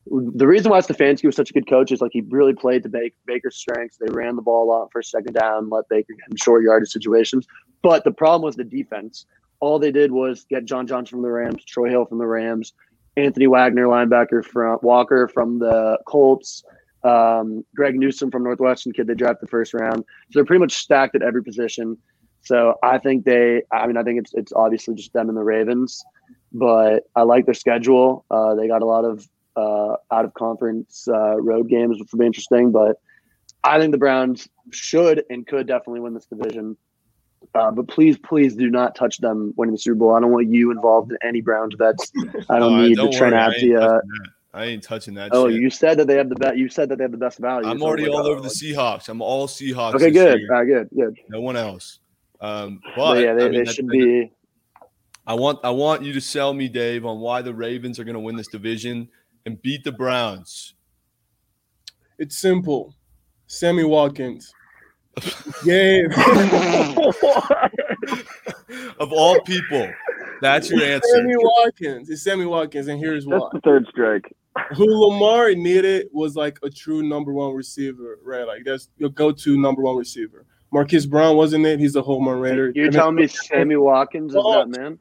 [0.09, 2.88] the reason why Stefanski was such a good coach is like he really played to
[2.88, 3.97] Baker, Baker's strengths.
[3.97, 6.90] They ran the ball a lot for second down, let Baker get in short yardage
[6.90, 7.47] situations.
[7.83, 9.27] But the problem was the defense.
[9.59, 12.73] All they did was get John Johnson from the Rams, Troy Hill from the Rams,
[13.16, 16.62] Anthony Wagner, linebacker from Walker from the Colts,
[17.07, 19.99] um, Greg Newsome from Northwestern, kid they drafted the first round.
[20.31, 21.97] So they're pretty much stacked at every position.
[22.42, 25.42] So I think they, I mean, I think it's it's obviously just them and the
[25.42, 26.05] Ravens,
[26.53, 28.25] but I like their schedule.
[28.31, 32.19] Uh, they got a lot of uh, out of conference uh, road games, which will
[32.21, 32.71] be interesting.
[32.71, 32.97] But
[33.64, 36.77] I think the Browns should and could definitely win this division.
[37.55, 40.14] Uh, but please, please do not touch them winning the Super Bowl.
[40.14, 42.11] I don't want you involved in any Browns bets.
[42.49, 44.01] I don't Uh, need the Trent Attyah.
[44.57, 44.69] Touching that.
[44.69, 45.31] I ain't touching that.
[45.33, 45.61] Oh, shit.
[45.61, 46.57] you said that they have the best.
[46.57, 47.69] You said that they have the best value.
[47.69, 49.09] I'm so already like, all oh, over the Seahawks.
[49.09, 49.95] I'm all Seahawks.
[49.95, 50.40] Okay, good.
[50.40, 50.53] year.
[50.53, 51.16] All right, good, good.
[51.29, 52.01] No one else.
[52.40, 54.33] Um, but, But yeah, they, I mean, they should be.
[55.27, 58.14] I want I want you to sell me, Dave, on why the Ravens are going
[58.14, 59.09] to win this division
[59.45, 60.75] and beat the Browns.
[62.19, 62.95] It's simple.
[63.47, 64.53] Sammy Watkins.
[65.64, 66.11] Game.
[69.01, 69.90] of all people,
[70.40, 71.09] that's your answer.
[71.09, 72.11] Sammy Watkins.
[72.11, 73.37] It's Sammy Watkins, and here's why.
[73.37, 73.51] That's why.
[73.55, 74.37] the third strike.
[74.77, 78.47] Who Lamar needed was like a true number one receiver, right?
[78.47, 80.45] Like that's your go-to number one receiver.
[80.73, 81.79] Marquise Brown wasn't it?
[81.79, 82.73] He's a home run raider.
[82.75, 84.99] You're And then- telling me Sammy Watkins is that man?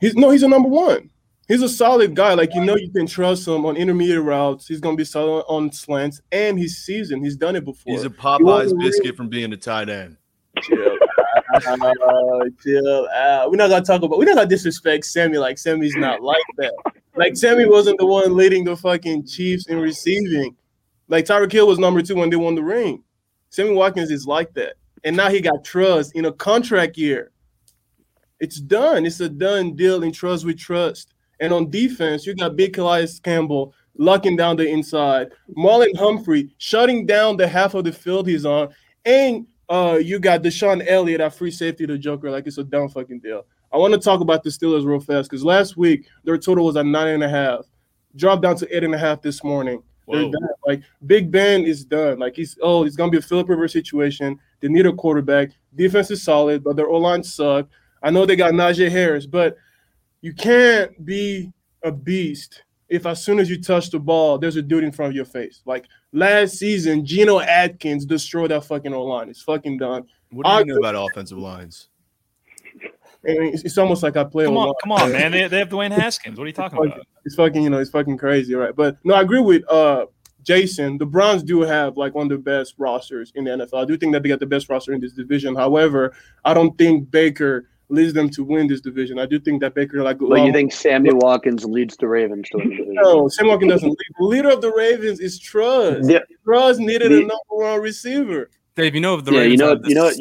[0.00, 1.10] He's no, he's a number one.
[1.48, 2.34] He's a solid guy.
[2.34, 4.66] Like you know, you can trust him on intermediate routes.
[4.68, 7.24] He's gonna be solid on slants, and he's seasoned.
[7.24, 7.94] He's done it before.
[7.94, 10.16] He's a Popeyes biscuit from being a tight end.
[10.60, 11.07] chill out,
[12.62, 13.50] chill out.
[13.50, 14.18] We're not gonna talk about.
[14.18, 15.38] We're not gonna disrespect Sammy.
[15.38, 16.72] Like Sammy's not like that.
[17.16, 20.56] Like Sammy wasn't the one leading the fucking Chiefs in receiving.
[21.08, 23.02] Like Tyreek Hill was number two when they won the ring.
[23.50, 27.30] Sammy Watkins is like that, and now he got trust in a contract year.
[28.40, 29.04] It's done.
[29.06, 31.14] It's a done deal in trust with trust.
[31.40, 37.04] And on defense, you got Big Calais Campbell locking down the inside, Marlon Humphrey shutting
[37.04, 38.68] down the half of the field he's on,
[39.04, 42.30] and uh, you got DeShon Elliott at free safety, the Joker.
[42.30, 43.44] Like it's a dumb fucking deal.
[43.72, 46.76] I want to talk about the Steelers real fast because last week their total was
[46.76, 47.66] at nine and a half,
[48.16, 49.82] dropped down to eight and a half this morning.
[50.08, 50.32] They're Whoa.
[50.32, 50.48] done.
[50.66, 52.18] Like Big Ben is done.
[52.18, 54.38] Like he's oh, it's gonna be a Philip Rivers situation.
[54.60, 55.50] They need a quarterback.
[55.74, 57.68] Defense is solid, but their O line suck.
[58.02, 59.56] I know they got Najee Harris, but
[60.22, 61.52] you can't be
[61.82, 65.10] a beast if as soon as you touch the ball, there's a dude in front
[65.10, 65.62] of your face.
[65.66, 69.28] Like last season, Geno Atkins destroyed that fucking O line.
[69.28, 70.04] It's fucking done.
[70.30, 71.88] What do you I- know about offensive lines?
[73.26, 74.74] I mean, it's, it's almost like I play Come on, O-line.
[74.82, 75.32] come on, man.
[75.32, 76.38] They, they have Dwayne Haskins.
[76.38, 77.04] What are you talking about?
[77.24, 78.74] It's fucking, you know, it's fucking crazy, right?
[78.74, 80.06] But no, I agree with uh
[80.44, 80.98] Jason.
[80.98, 83.82] The Browns do have like one of the best rosters in the NFL.
[83.82, 85.54] I do think that they got the best roster in this division.
[85.56, 89.18] However, I don't think Baker leads them to win this division.
[89.18, 92.48] I do think that Baker like But you um, think Sammy Watkins leads the Ravens
[92.50, 92.94] to win the division?
[92.94, 93.96] no, Sam Watkins doesn't lead.
[94.18, 96.08] The leader of the Ravens is Trust.
[96.10, 96.18] Yeah.
[96.44, 98.50] Trust needed a number one receiver.
[98.76, 100.20] Dave, you know the Yeah, Ravens you know, have the, you know, s-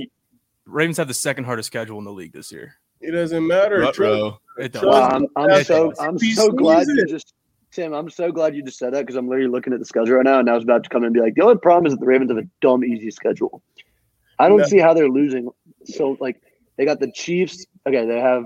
[0.65, 2.75] Ravens have the second hardest schedule in the league this year.
[3.01, 3.77] It doesn't matter.
[3.77, 4.39] Trust, Ruh-roh.
[4.57, 4.83] It does.
[4.83, 5.93] Wow, I'm, I'm so.
[5.99, 7.33] I'm so glad you just
[7.69, 7.93] Sam.
[7.93, 10.25] I'm so glad you just said that because I'm literally looking at the schedule right
[10.25, 11.93] now, and I was about to come in and be like, the only problem is
[11.93, 13.61] that the Ravens have a dumb easy schedule.
[14.39, 14.65] I don't No.
[14.65, 15.49] see how they're losing.
[15.85, 16.41] So like
[16.77, 17.65] they got the Chiefs.
[17.87, 18.43] Okay, they have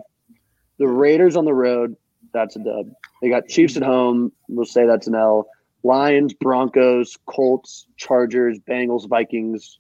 [0.78, 1.96] the Raiders on the road.
[2.34, 2.88] That's a dub.
[3.22, 4.32] They got Chiefs at home.
[4.48, 5.48] We'll say that's an L.
[5.84, 9.80] Lions, Broncos, Colts, Chargers, Bengals, Vikings,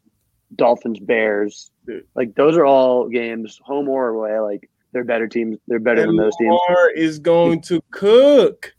[0.55, 1.71] Dolphins, Bears.
[1.85, 2.05] Dude.
[2.15, 4.39] Like those are all games, home or away.
[4.39, 5.57] Like they're better teams.
[5.67, 6.57] They're better And than those teams.
[6.69, 8.73] Lamar is going to cook.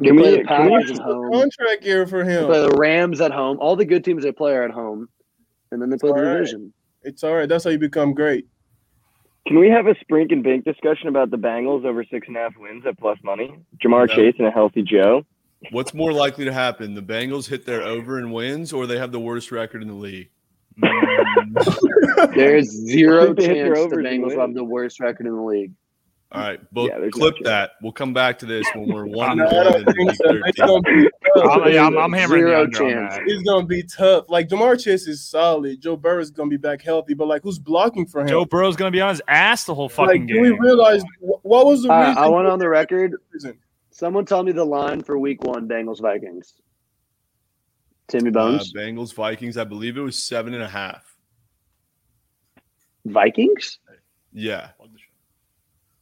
[0.00, 1.32] They Can play the Packers at a home.
[1.32, 2.46] contract year for They him.
[2.46, 3.58] play the Rams at home.
[3.60, 5.08] All the good teams they play are at home,
[5.72, 6.34] and then they play All the right.
[6.34, 6.72] division.
[7.02, 7.48] It's all right.
[7.48, 8.46] That's how you become great.
[9.46, 12.40] Can we have a sprink and bink discussion about the Bengals over six and a
[12.40, 13.58] half wins at plus money?
[13.84, 14.14] Ja'Marr No.
[14.14, 15.24] Chase and a healthy Joe.
[15.70, 16.94] What's more likely to happen?
[16.94, 19.94] The Bengals hit their over and wins, or they have the worst record in the
[19.94, 20.30] league?
[22.34, 25.42] There's zero think they hit their chance the Bengals have the worst record in the
[25.42, 25.72] league.
[26.34, 27.72] All right, book, Yeah, there's no clip that.
[27.80, 30.24] We'll come back to this when we're one No, I one don't think so.
[30.46, 31.50] It's gonna be tough.
[31.64, 33.14] I'm, yeah, I'm, I'm hammering the Zero under chance.
[33.26, 34.24] It's gonna be tough.
[34.28, 35.80] Like Ja'Marr Chase is solid.
[35.80, 38.28] Joe Burrow is gonna be back healthy, but like who's blocking for him?
[38.28, 40.60] Joe Burrow's going to be on his ass the whole fucking like, do we game.
[40.60, 42.22] realize what was the All right, reason?
[42.22, 43.14] I went on the record.
[43.32, 43.56] reason?
[43.90, 46.54] Someone tell me the line for Week One, Bengals Vikings.
[48.08, 49.56] Timmy Uh, Bones, Bengals Vikings.
[49.56, 51.04] I believe it was seven and a half.
[53.06, 53.78] Vikings.
[54.32, 54.70] Yeah.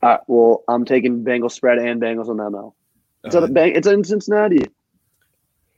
[0.02, 2.74] All right, well, I'm taking Bengals spread and Bengals on that now.
[3.24, 4.66] It's, Uh, Bang- it's in Cincinnati.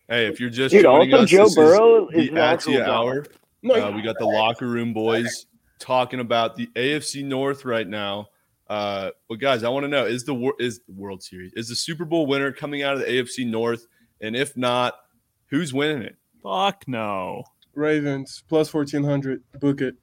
[0.08, 2.82] hey, if you're just Dude, joining also us, Joe this is Burrow is the actual
[2.82, 3.26] hour.
[3.62, 5.46] No, Uh, we got the locker room boys
[5.78, 8.28] talking about the AFC North right now.
[8.68, 11.76] Uh, but guys, I want to know: is the is the World Series is the
[11.76, 13.86] Super Bowl winner coming out of the AFC North?
[14.22, 14.94] And if not,
[15.48, 16.16] who's winning it?
[16.42, 17.44] Fuck no.
[17.74, 19.42] Ravens plus fourteen hundred.
[19.60, 19.96] Book it.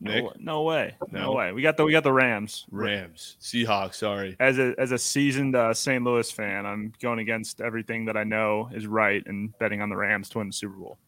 [0.00, 0.94] Nick, No, no way.
[1.10, 1.20] No.
[1.20, 1.32] No.
[1.32, 1.52] way.
[1.52, 2.66] We got the we got the Rams.
[2.70, 3.94] Rams, Seahawks.
[3.94, 6.04] Sorry, As a as a seasoned uh, St.
[6.04, 9.96] Louis fan, I'm going against everything that I know is right and betting on the
[9.96, 10.98] Rams to win the Super Bowl.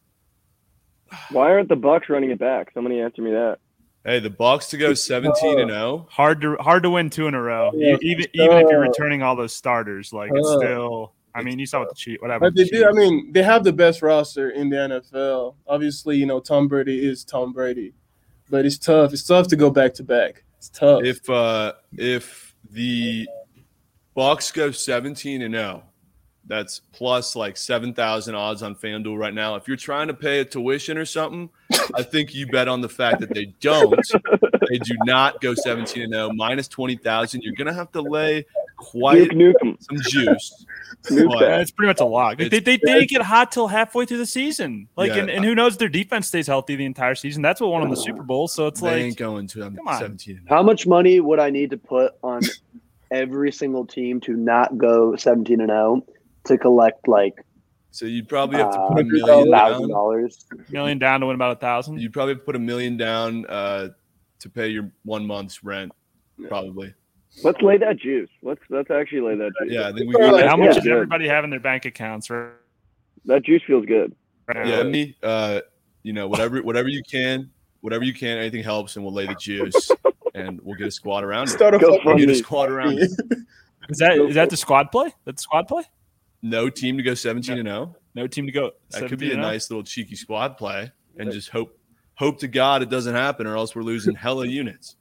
[1.31, 2.71] Why aren't the Bucks running it back?
[2.73, 3.57] Somebody answer me that.
[4.05, 5.73] hey, the Bucks to go seventeen and oh.
[5.73, 6.07] zero.
[6.09, 7.71] Hard to hard to win two in a row.
[7.75, 11.59] Yeah, even it's even if you're returning all those starters, like it's still I mean,
[11.59, 12.21] you saw what the cheat.
[12.21, 12.39] whatever.
[12.39, 12.87] But they the do.
[12.87, 15.55] I mean, they have the best roster in the NFL.
[15.67, 17.93] Obviously, you know Tom Brady is Tom Brady,
[18.49, 19.13] but it's tough.
[19.13, 20.43] It's tough to go back to back.
[20.57, 21.03] It's tough.
[21.03, 23.27] If uh if the
[24.15, 25.83] Bucks go 17 and 0,
[26.45, 29.55] that's plus like 7,000 odds on FanDuel right now.
[29.55, 31.49] If you're trying to pay a tuition or something,
[31.95, 33.95] I think you bet on the fact that they don't.
[34.69, 37.41] they do not go 17 and 0 minus 20,000.
[37.43, 38.45] You're going to have to lay
[38.79, 39.77] quite Nuke Nukem.
[39.83, 40.65] some juice.
[41.09, 41.61] Nuke that.
[41.61, 42.37] it's pretty much a lock.
[42.37, 44.87] They, they, they didn't get hot till halfway through the season.
[44.97, 45.19] Like, Yeah.
[45.19, 45.77] and, and who knows?
[45.77, 47.41] Their defense stays healthy the entire season.
[47.41, 48.47] That's what won them the Super Bowl.
[48.47, 49.99] So it's they like, ain't going to come on.
[49.99, 52.41] 17 How much money would I need to put on
[53.11, 56.05] every single team to not go 17 and 0
[56.45, 57.45] to collect like
[57.91, 59.89] So you'd probably have to put a uh, million thousand down.
[59.89, 60.45] dollars?
[60.69, 61.99] million down to win about a thousand.
[62.01, 63.89] You'd probably have to put a million down uh,
[64.39, 65.91] to pay your one month's rent.
[66.47, 66.93] Probably.
[67.43, 68.29] Let's lay that juice.
[68.41, 69.71] Let's let's actually lay that juice.
[69.71, 70.47] Yeah, I think we Well, can.
[70.47, 72.51] How Yeah, much does everybody have in their bank accounts right
[73.25, 74.15] That juice feels good.
[74.53, 74.65] now?
[74.67, 75.15] Yeah, me.
[75.21, 75.61] Uh,
[76.03, 77.49] you know, whatever, whatever you can,
[77.81, 79.91] whatever you can, anything helps, and we'll lay the juice,
[80.33, 81.51] and we'll get a squad around it.
[81.51, 82.99] Start a Go fucking- We'll get a squad around
[83.89, 85.13] is that is that the squad play?
[85.25, 85.83] That's squad play?
[86.41, 87.95] No team to go seventeen and zero.
[88.15, 88.71] No team to go.
[88.91, 89.47] That could be a 17 and oh?
[89.51, 91.77] nice little cheeky squad play, and just hope,
[92.15, 94.95] hope to God it doesn't happen, or else we're losing hella units.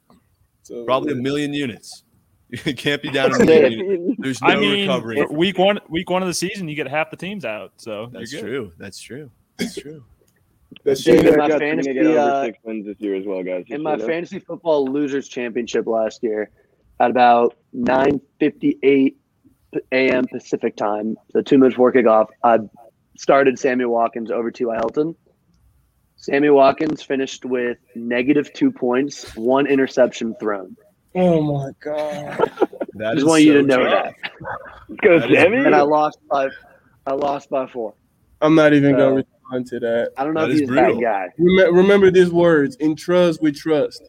[0.63, 2.05] So, Probably a million units.
[2.65, 4.17] It can't be down a million.
[4.19, 5.27] There's no I mean, recovery.
[5.31, 7.73] week one, week one of the season, you get half the teams out.
[7.77, 8.73] So That's you're true.
[8.79, 9.31] That's true.
[9.59, 10.03] That's true.
[10.85, 11.33] That's Dude, true.
[11.33, 13.43] in my Jets are gonna fantasy, get over uh, six wins this year as well,
[13.43, 13.65] guys.
[13.69, 14.07] In my know.
[14.07, 16.51] fantasy football losers championship last year,
[17.01, 19.15] at about 9:58
[19.93, 20.25] a.m.
[20.27, 22.59] Pacific time, so two minutes before kickoff, I
[23.17, 24.75] started Sammy Watkins over T.Y.
[24.77, 25.15] Hilton.
[26.17, 30.77] Sammy Watkins finished with negative two points, one interception thrown.
[31.15, 32.39] Oh my god.
[32.41, 34.15] I Just is want you to know tough.
[34.23, 34.99] that.
[35.03, 35.57] Go, That is Sammy.
[35.59, 36.49] And I lost by,
[37.07, 37.95] I lost by four.
[38.41, 40.13] I'm not even So- gonna respond to that.
[40.17, 40.97] I don't know That if is he's brutal.
[40.97, 41.29] that guy.
[41.39, 44.03] Remember, remember these words: in trust we trust.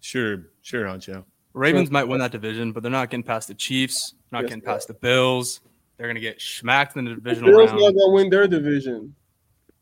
[0.00, 1.24] Sure, sure, Huncho.
[1.54, 4.14] Ravens might win that division, but they're not getting past the Chiefs.
[4.30, 5.60] Not Yes, getting they past the Bills.
[5.96, 9.14] They're gonna get smacked in the The divisional Bills not gonna win their division.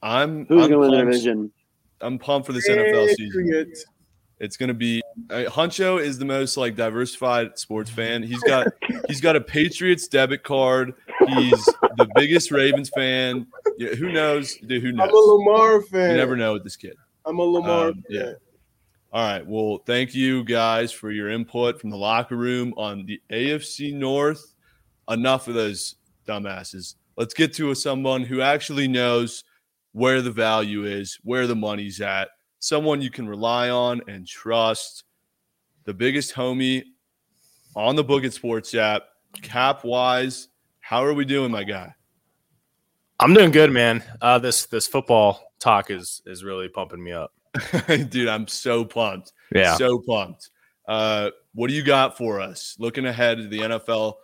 [0.02, 1.50] I'm Who's I'm going to win the division?
[2.02, 3.72] I'm pumped for this NFL season.
[4.40, 8.23] It's gonna be uh, Huncho is the most like diversified sports fan.
[8.23, 8.66] He's got
[9.09, 10.92] he's got a Patriots debit card.
[11.29, 11.64] He's
[11.97, 13.47] the biggest Ravens fan.
[13.79, 14.57] Yeah, who knows?
[14.57, 15.09] Dude, who knows?
[15.09, 16.11] I'm a Lamar fan.
[16.11, 16.97] You never know with this kid.
[17.25, 18.03] I'm a Lamar Um, fan.
[18.11, 18.33] yeah.
[19.12, 19.47] All right.
[19.47, 24.55] Well, thank you guys for your input from the locker room on the AFC North.
[25.09, 25.94] Enough of those
[26.27, 26.97] dumbasses.
[27.16, 29.44] Let's get to someone who actually knows
[29.92, 32.29] where the value is, where the money's at,
[32.64, 35.05] someone you can rely on and trust.
[35.85, 36.83] The biggest homie
[37.77, 39.03] on the Bookit Sports app,
[39.42, 40.48] CapWize.
[40.81, 41.94] How are we doing, my guy?
[43.20, 44.03] I'm doing good, man.
[44.20, 47.33] Uh, this this football talk is is really pumping me up.
[48.09, 49.33] Dude, I'm so pumped.
[49.55, 49.77] Yeah.
[49.77, 50.50] So pumped.
[50.88, 52.77] Uh, what do you got for us?
[52.79, 54.14] Looking ahead to the NFL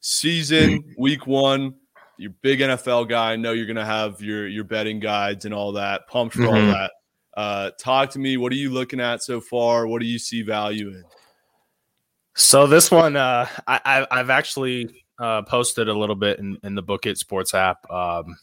[0.00, 1.74] season, week one.
[2.16, 3.32] You're big NFL guy.
[3.32, 6.06] I know you're gonna have your your betting guides and all that.
[6.08, 6.72] Pumped for all Mhm.
[6.72, 6.92] that.
[7.38, 8.36] Uh, talk to me.
[8.36, 9.86] What are you looking at so far?
[9.86, 11.04] What do you see value in?
[12.34, 16.82] So this one, uh, I, I've actually uh, posted a little bit in, in the
[16.82, 17.88] Bookit Sports app.
[17.88, 18.36] Um,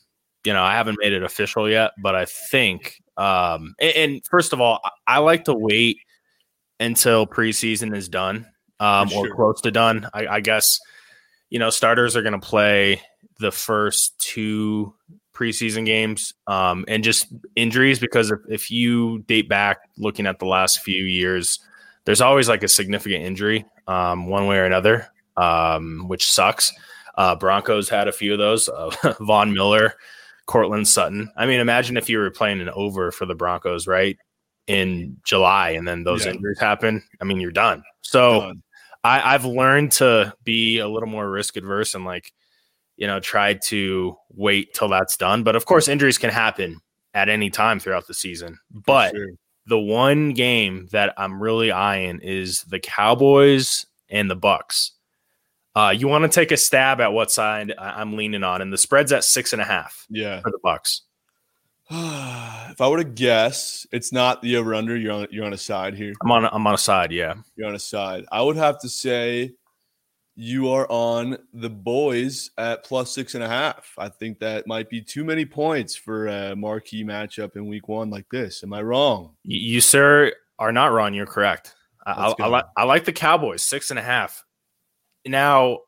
[0.46, 3.02] you know, I haven't made it official yet, but I think.
[3.18, 5.98] Um, and, and first of all, I, like to wait
[6.80, 8.46] until preseason is done
[8.80, 10.08] um, For or close to done.
[10.14, 10.80] I, I guess
[11.50, 13.02] you know starters are going to play
[13.40, 14.94] the first two
[15.36, 20.46] preseason games um, and just injuries because if, if you date back looking at the
[20.46, 21.60] last few years
[22.06, 25.08] there's always like a significant injury um, one way or another
[25.38, 26.72] um, which sucks
[27.18, 29.94] uh, broncos had a few of those uh, von miller
[30.48, 31.32] Courtland Sutton.
[31.36, 34.16] I mean, imagine if you were playing an over for the Broncos, right?
[34.68, 36.34] In July, and then those Yeah.
[36.34, 37.02] injuries happen.
[37.20, 37.82] I mean, you're done.
[38.02, 38.64] So Done.
[39.04, 42.32] I, I've learned to be a little more risk adverse and like,
[42.98, 45.44] you know, try to wait till that's done.
[45.44, 46.80] But of course, injuries can happen
[47.14, 48.58] at any time throughout the season.
[48.72, 49.30] But Sure.
[49.66, 54.92] the one game that I'm really eyeing is the Cowboys and the Bucks.
[55.76, 58.78] Uh, you want to take a stab at what side I'm leaning on, and the
[58.78, 60.40] spread's at six and a half yeah.
[60.40, 61.02] for the Bucks.
[61.90, 64.96] if I were to guess, it's not the over under.
[64.96, 66.14] You're on you're on a side here.
[66.24, 66.46] I'm on.
[66.46, 67.12] I'm on a side.
[67.12, 67.36] Yeah.
[67.56, 68.26] You're on a side.
[68.32, 69.52] I would have to say
[70.36, 73.94] you are on the boys at plus six and a half.
[73.98, 78.10] I think that might be too many points for a marquee matchup in week one
[78.10, 78.64] like this.
[78.64, 79.36] Am I wrong?
[79.44, 81.14] You, sir, are not wrong.
[81.14, 81.74] You're correct.
[82.06, 82.64] I, I.
[82.78, 84.44] I like the Cowboys six and a half.
[85.26, 85.80] Now,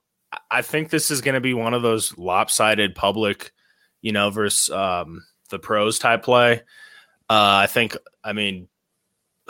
[0.49, 3.51] I think this is going to be one of those lopsided public,
[4.01, 6.61] you know, versus um, the pros type play.
[7.29, 7.97] Uh, I think.
[8.23, 8.67] I mean,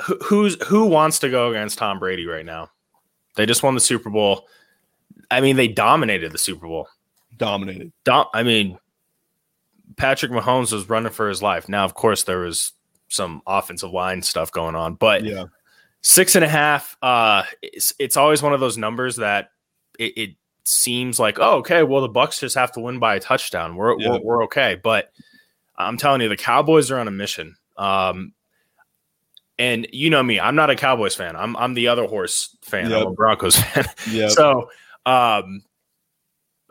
[0.02, 2.72] who, who's who wants to go against Tom Brady right now?
[3.36, 4.48] They just won the Super Bowl.
[5.30, 6.88] I mean, they dominated the Super Bowl.
[7.38, 7.92] Dominated.
[8.04, 8.78] Dom- I mean,
[9.98, 11.68] Patrick Mahomes was running for his life.
[11.70, 12.74] Now, of course, there was
[13.10, 15.46] some offensive line stuff going on, but Yeah.
[16.02, 16.98] six and a half.
[17.02, 19.52] Uh, it's, it's always one of those numbers that
[20.00, 20.30] it, it
[20.64, 23.76] seems like, oh, okay, well, the Bucks just have to win by a touchdown.
[23.76, 24.10] We're Yeah.
[24.12, 25.12] we're, we're okay, but
[25.78, 27.56] I'm telling you, the Cowboys are on a mission.
[27.78, 28.34] Um,
[29.60, 31.36] and you know me, I'm not a Cowboys fan.
[31.36, 32.92] I'm I'm the other horse fan.
[32.94, 33.86] I'm a Broncos fan.
[34.10, 34.28] Yeah.
[34.30, 34.70] So,
[35.08, 35.62] um,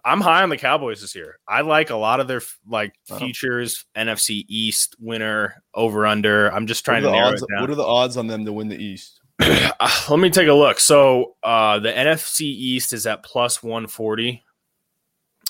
[0.05, 1.39] I'm high on the Cowboys this year.
[1.49, 3.18] I like a lot of their like Wow.
[3.18, 6.49] futures, NFC East winner, over under.
[6.53, 7.62] I'm just trying to narrow odds, it down.
[7.62, 9.20] what are the odds on them to win the East?
[9.78, 10.80] Uh, let me take a look.
[10.80, 14.43] So uh, the NFC East is at plus 140.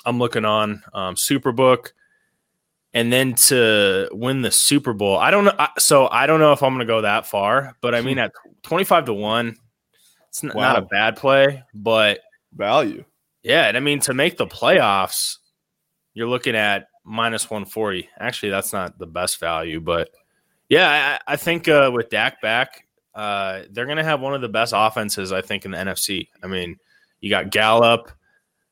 [0.05, 1.93] I'm looking on um, Superbook,
[2.95, 5.55] and then to win the Super Bowl, I don't know.
[5.59, 8.19] I, so I don't know if I'm going to go that far, but I mean
[8.19, 8.33] at
[8.63, 9.57] 25 to one,
[10.29, 11.63] it's n- not a bad play.
[11.75, 12.21] But
[12.57, 13.05] Value.
[13.43, 15.37] yeah, and I mean to make the playoffs,
[16.15, 18.09] you're looking at minus 140.
[18.19, 20.11] Actually, that's not the best value, but
[20.69, 24.41] yeah, I, I think uh, with Dak back, uh, they're going to have one of
[24.41, 26.29] the best offenses, I think, in the NFC.
[26.43, 26.77] I mean,
[27.21, 28.11] you got Gallup,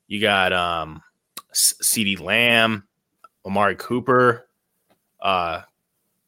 [0.09, 1.03] you got um,
[1.55, 2.85] CeeDee Lamb,
[3.47, 4.49] Amari Cooper.
[5.20, 5.62] Uh,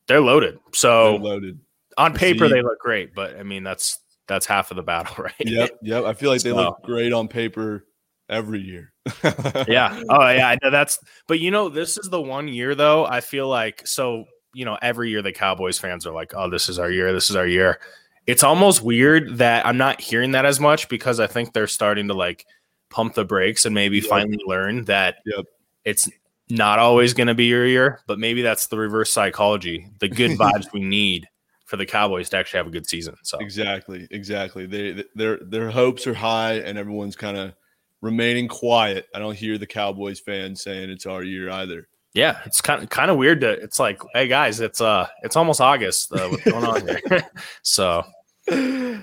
[0.06, 0.58] they're loaded.
[0.72, 1.58] So They're loaded.
[1.98, 3.98] on paper, they look great, but I mean, that's
[4.28, 5.34] that's half of the battle, right?
[5.40, 5.70] Yep.
[5.82, 6.04] Yep.
[6.04, 7.86] I feel like they So- look great on paper
[8.28, 8.92] every year.
[9.68, 10.02] yeah.
[10.08, 10.48] Oh, yeah.
[10.48, 10.98] I know that's,
[11.28, 13.04] but you know, this is the one year though.
[13.06, 14.24] I feel like so.
[14.54, 17.12] You know, every year the Cowboys fans are like, "Oh, this is our year.
[17.12, 17.78] This is our year."
[18.26, 22.08] It's almost weird that I'm not hearing that as much because I think they're starting
[22.08, 22.46] to like
[22.88, 24.06] pump the brakes and maybe Yep.
[24.08, 25.44] finally learn that Yep.
[25.84, 26.08] it's
[26.48, 28.00] not always going to be your year.
[28.06, 31.28] But maybe that's the reverse psychology, the good vibes we need
[31.66, 33.16] for the Cowboys to actually have a good season.
[33.22, 34.66] So Exactly, exactly.
[34.66, 37.54] They their their hopes are high, and everyone's kind of
[38.00, 39.06] remaining quiet.
[39.14, 41.88] I don't hear the Cowboys fans saying it's our year either.
[42.14, 43.50] yeah, it's kind of kind of weird to.
[43.50, 46.12] It's like, hey guys, it's uh, it's almost August.
[46.12, 47.22] Uh, what's going on here?
[47.62, 48.04] so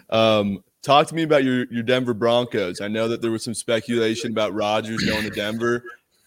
[0.10, 2.82] Um, talk to me about your your Denver Broncos.
[2.82, 5.84] I know that there was some speculation about Rodgers going to Denver.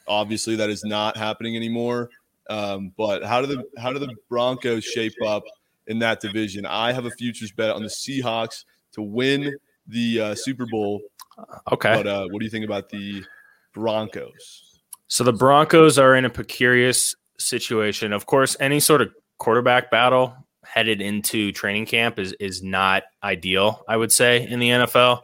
[0.09, 2.11] Obviously, that is not happening anymore.
[2.49, 5.45] Um, but how do the how do the Broncos shape up
[5.87, 6.67] in that division?
[6.67, 9.57] I have a futures bet on the Seahawks to win
[9.87, 11.01] the uh, Super Bowl.
[11.73, 11.95] okay.
[11.95, 13.25] But uh, what do you think about the
[13.75, 14.81] Broncos?
[15.09, 18.13] So the Broncos are in a precarious situation.
[18.13, 20.35] Of course, any sort of quarterback battle
[20.65, 23.85] headed into training camp is is not ideal.
[23.89, 25.21] I would say in the NFL.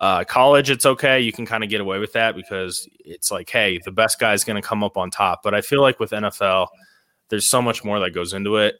[0.00, 1.18] Uh, college, it's okay.
[1.18, 4.32] You can kind of get away with that because it's like, hey, the best guy
[4.32, 5.40] is going to come up on top.
[5.42, 6.68] But I feel like with NFL,
[7.30, 8.76] there's so much more that goes into it.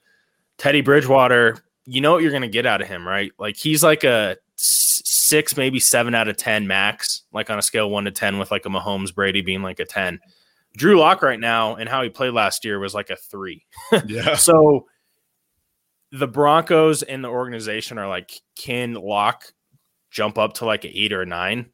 [0.59, 3.33] Teddy Bridgewater, you know what you're going to get out of him, right?
[3.39, 7.91] Like he's like a six, maybe seven out of 10 max, like on a scale
[7.91, 10.21] one to 10, with like a Mahomes Brady being like a 10.
[10.77, 13.65] Drew Lock right now and how he played last year was like a three.
[14.07, 14.87] Yeah, So
[16.13, 19.45] the Broncos and the organization are like, can Lock
[20.11, 21.71] jump up to like an eight or a nine?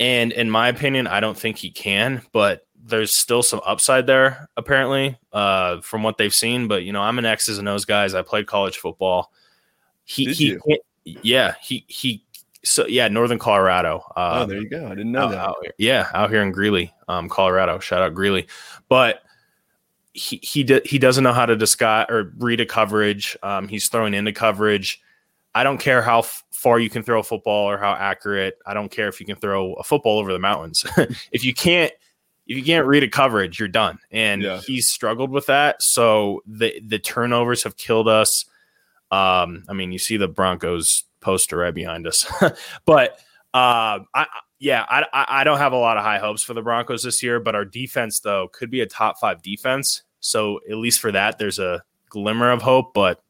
[0.00, 4.48] And in my opinion, I don't think he can, but there's still some upside there,
[4.56, 6.68] apparently, uh, from what they've seen.
[6.68, 8.14] But you know, I'm an X's and O's guys.
[8.14, 9.32] I played college football.
[10.04, 10.58] He, Did he
[11.22, 12.24] yeah, he he
[12.64, 14.02] so yeah, Northern Colorado.
[14.16, 14.86] oh, Um, there you go.
[14.86, 15.38] I didn't know out, that.
[15.38, 15.56] out.
[15.78, 17.78] Yeah, out here in Greeley, um, Colorado.
[17.78, 18.46] Shout out Greeley.
[18.88, 19.22] But
[20.12, 23.36] he he d- he doesn't know how to disguise or read a coverage.
[23.42, 25.00] Um, he's throwing into coverage.
[25.54, 28.58] I don't care how f- far you can throw a football or how accurate.
[28.66, 30.84] I don't care if you can throw a football over the mountains.
[31.32, 31.92] if you can't
[32.48, 33.98] if you can't read a coverage, you're done.
[34.10, 34.60] And Yeah.
[34.60, 35.82] he's struggled with that.
[35.82, 38.46] So the the turnovers have killed us.
[39.10, 42.26] Um, I mean, you see the Broncos poster right behind us,
[42.86, 43.20] but
[43.54, 44.26] uh, I
[44.58, 47.38] yeah, I, I don't have a lot of high hopes for the Broncos this year.
[47.38, 50.02] But our defense though could be a top five defense.
[50.20, 52.92] So at least for that, there's a glimmer of hope.
[52.92, 53.22] But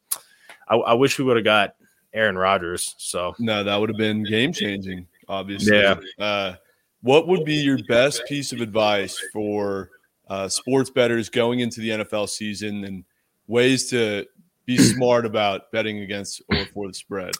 [0.67, 1.75] I, I wish we would have got
[2.13, 2.95] Aaron Rodgers.
[2.97, 5.77] So No, that would have been game changing, obviously.
[5.77, 5.99] Yeah.
[6.17, 6.55] Uh,
[7.01, 9.89] what would be your best piece of advice for
[10.27, 13.03] uh, sports bettors going into the NFL season and
[13.47, 14.25] ways to
[14.65, 17.33] be smart about betting against or for the spread?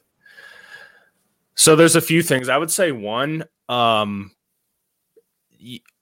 [1.55, 2.91] So there's a few things I would say.
[2.91, 4.31] One, um,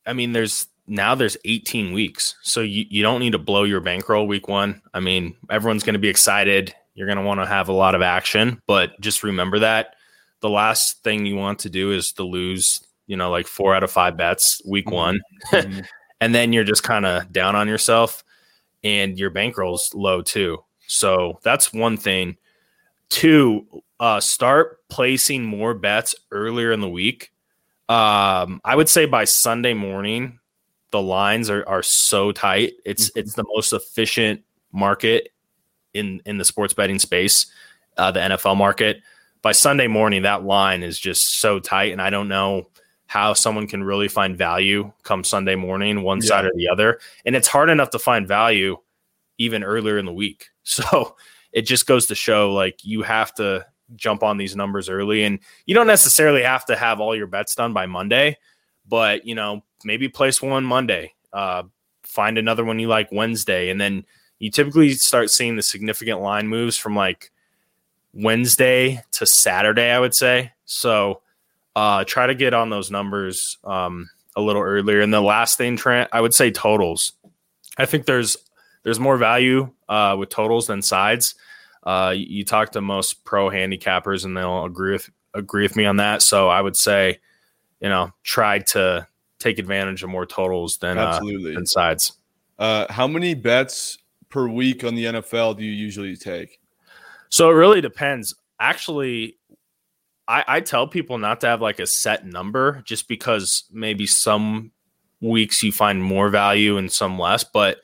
[0.05, 3.81] I mean, there's now there's 18 weeks, so you, you don't need to blow your
[3.81, 4.81] bankroll week one.
[4.93, 6.73] I mean, everyone's going to be excited.
[6.93, 9.95] You're going to want to have a lot of action, but just remember that
[10.41, 13.83] the last thing you want to do is to lose you know, like four out
[13.83, 14.93] of five bets week Mhm.
[14.93, 15.85] one, Mhm.
[16.21, 18.23] and then you're just kind of down on yourself,
[18.83, 20.63] and your bankroll's low too.
[20.87, 22.37] So that's one thing.
[23.09, 23.65] Two,
[23.99, 27.31] uh, start placing more bets earlier in the week.
[27.89, 30.39] Um, I would say by Sunday morning,
[30.91, 32.73] the lines are, are so tight.
[32.85, 33.17] It's Mhm.
[33.17, 34.43] it's the most efficient
[34.73, 35.31] market
[35.93, 37.45] in in the sports betting space,
[37.97, 39.01] uh, the NFL market.
[39.41, 42.67] By Sunday morning, that line is just so tight, and I don't know
[43.07, 46.27] how someone can really find value come Sunday morning, one Yeah.
[46.27, 46.99] side or the other.
[47.25, 48.77] And it's hard enough to find value
[49.37, 50.49] even earlier in the week.
[50.69, 51.15] So
[51.53, 55.39] it just goes to show like you have to jump on these numbers early and
[55.65, 58.37] you don't necessarily have to have all your bets done by Monday,
[58.85, 61.63] but you know, maybe place one Monday, uh,
[62.03, 64.03] find another one you like Wednesday, and then
[64.39, 67.31] you typically start seeing the significant line moves from like
[68.13, 70.51] Wednesday to Saturday, I would say.
[70.65, 71.21] So
[71.77, 74.99] uh, try to get on those numbers um, a little earlier.
[74.99, 77.11] And the last thing, Trent, I would say totals.
[77.77, 78.35] I think there's
[78.81, 81.35] there's more value uh, with totals than sides.
[81.83, 85.97] Uh, you, talk to most pro handicappers, and they'll agree with agree with me on
[85.97, 86.23] that.
[86.23, 87.19] So I would say,
[87.79, 89.07] you know, try to
[89.37, 91.53] take advantage of more totals than uh, Absolutely.
[91.53, 92.11] than sides.
[92.57, 93.99] Uh, how many bets
[94.29, 96.59] per week on the NFL do you usually take?
[97.29, 98.33] So it really depends.
[98.59, 99.37] Actually,
[100.27, 104.71] I, I tell people not to have like a set number just because maybe some
[105.21, 107.43] weeks you find more value and some less.
[107.43, 107.79] But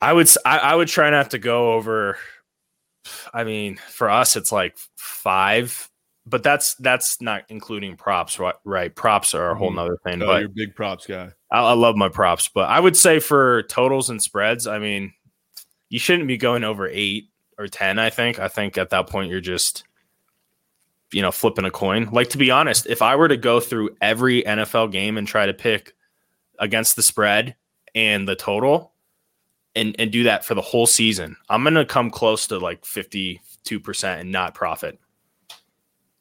[0.00, 2.18] I would I would try not to go over.
[3.32, 5.90] I mean, for us, it's like five,
[6.26, 8.54] but that's that's not including props, right?
[8.64, 9.76] Right, props are a whole Mhm.
[9.76, 10.22] nother thing.
[10.22, 11.30] Oh, but you're a big props guy.
[11.50, 15.12] I, I love my props, but I would say for totals and spreads, I mean,
[15.88, 17.24] you shouldn't be going over eight
[17.58, 17.98] or ten.
[17.98, 18.38] I think.
[18.38, 19.84] I think at that point you're just,
[21.12, 22.08] you know, flipping a coin.
[22.12, 25.46] Like to be honest, if I were to go through every NFL game and try
[25.46, 25.94] to pick
[26.58, 27.56] against the spread
[27.94, 28.92] and the total,
[29.74, 33.40] and and do that for the whole season, I'm gonna come close to like fifty
[33.64, 34.98] two percent and not profit.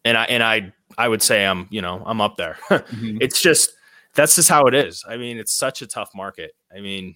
[0.06, 2.58] And I and I I would say I'm you know I'm up there.
[2.70, 3.18] Mhm.
[3.22, 3.72] it's just
[4.16, 5.04] that's just how it is.
[5.08, 6.52] I mean, it's such a tough market.
[6.76, 7.16] I mean,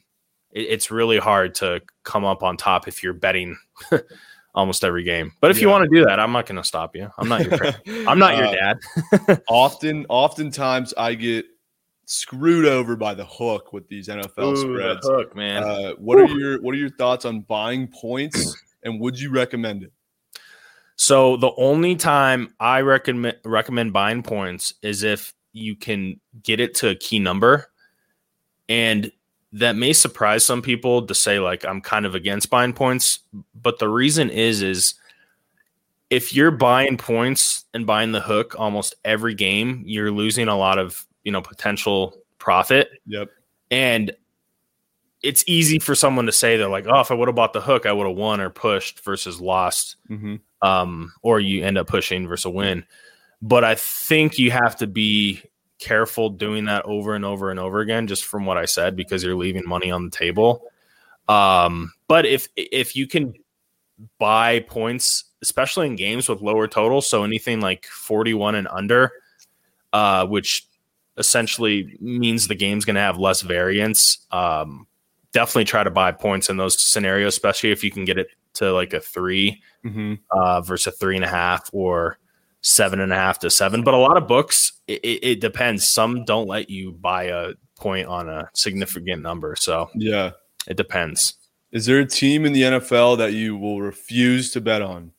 [0.52, 3.58] it, it's really hard to come up on top if you're betting
[4.56, 5.32] almost every game.
[5.42, 7.10] But if you want to do that, I'm not going to stop you.
[7.18, 7.76] I'm not your friend.
[8.08, 8.74] I'm not your Uh,
[9.28, 9.42] dad.
[9.50, 11.46] often, oftentimes, I get
[12.06, 15.08] screwed over by the hook with these NFL Ooh, spreads.
[15.08, 15.64] hook, man.
[15.64, 19.84] Uh, what are your What are your thoughts on buying points, and would you recommend
[19.84, 19.92] it?
[20.96, 26.76] So the only time I recommend recommend buying points is if you can get it
[26.76, 27.68] to a key number,
[28.70, 29.12] and
[29.54, 33.20] that may surprise some people to say like I'm kind of against buying points,
[33.54, 34.96] but the reason is is
[36.10, 40.80] if you're buying points and buying the hook almost every game, you're losing a lot
[40.80, 42.90] of you know potential profit.
[43.06, 43.30] Yep.
[43.72, 44.12] And
[45.22, 47.62] it's easy for someone to say they're like, oh, if I would have bought the
[47.62, 50.36] hook, I would have won or pushed versus lost Mm-hmm.
[50.68, 52.86] um, or you end up pushing versus a win.
[53.42, 55.42] But I think you have to be
[55.80, 59.24] careful doing that over and over and over again, just from what I said, because
[59.24, 60.64] you're leaving money on the table.
[61.28, 63.34] Um, but if if you can
[64.18, 69.12] buy points, especially in games with lower totals, so anything like 41 and under,
[69.94, 70.66] uh, which
[71.18, 74.26] essentially means the game's going to have less variance.
[74.32, 74.88] Um,
[75.32, 78.72] definitely try to buy points in those scenarios, especially if you can get it to
[78.74, 80.14] like a three Mm-hmm.
[80.32, 82.18] uh, versus a three and a half or
[82.64, 83.84] seven and a half to seven.
[83.84, 85.88] But a lot of books, it, it, depends.
[85.88, 90.32] Some don't let you buy a point on a significant number, so Yeah.
[90.68, 91.36] it depends.
[91.72, 95.12] Is there a team in the NFL that you will refuse to bet on?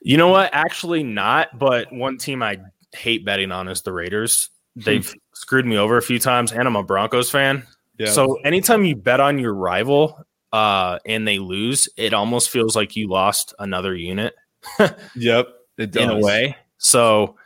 [0.00, 0.50] You know what?
[0.52, 1.58] Actually, not.
[1.58, 2.58] But one team I
[2.94, 4.50] hate betting on is the Raiders.
[4.76, 7.66] They've screwed me over a few times, and I'm a Broncos fan.
[7.98, 8.10] Yeah.
[8.10, 12.94] So anytime you bet on your rival uh, and they lose, it almost feels like
[12.94, 14.34] you lost another unit.
[15.16, 15.48] yep,
[15.78, 16.02] it does.
[16.02, 16.56] in a way.
[16.78, 17.36] So,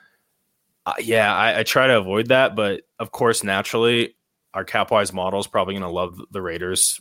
[0.87, 4.17] uh, yeah, I, I try to avoid that, but of course, naturally,
[4.55, 7.01] our CapWize model is probably going to love the Raiders.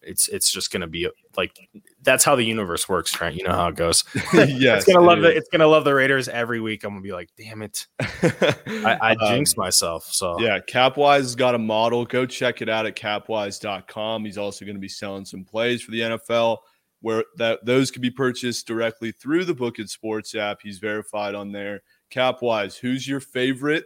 [0.00, 1.58] It's it's just going to be like
[2.02, 3.36] that's how the universe works, Trent.
[3.36, 4.04] You know how it goes.
[4.32, 6.84] yes, it's gonna it love the it's gonna love the Raiders every week.
[6.84, 10.04] I'm gonna be like, damn it, I, I Um, jinxed myself.
[10.04, 12.04] So Yeah, CapWize has got a model.
[12.04, 14.24] Go check it out at capwize.com.
[14.24, 16.58] He's also going to be selling some plays for the NFL
[17.00, 20.58] where that those can be purchased directly through the Bookit Sports app.
[20.62, 21.82] He's verified on there.
[22.10, 23.84] CapWize, who's your favorite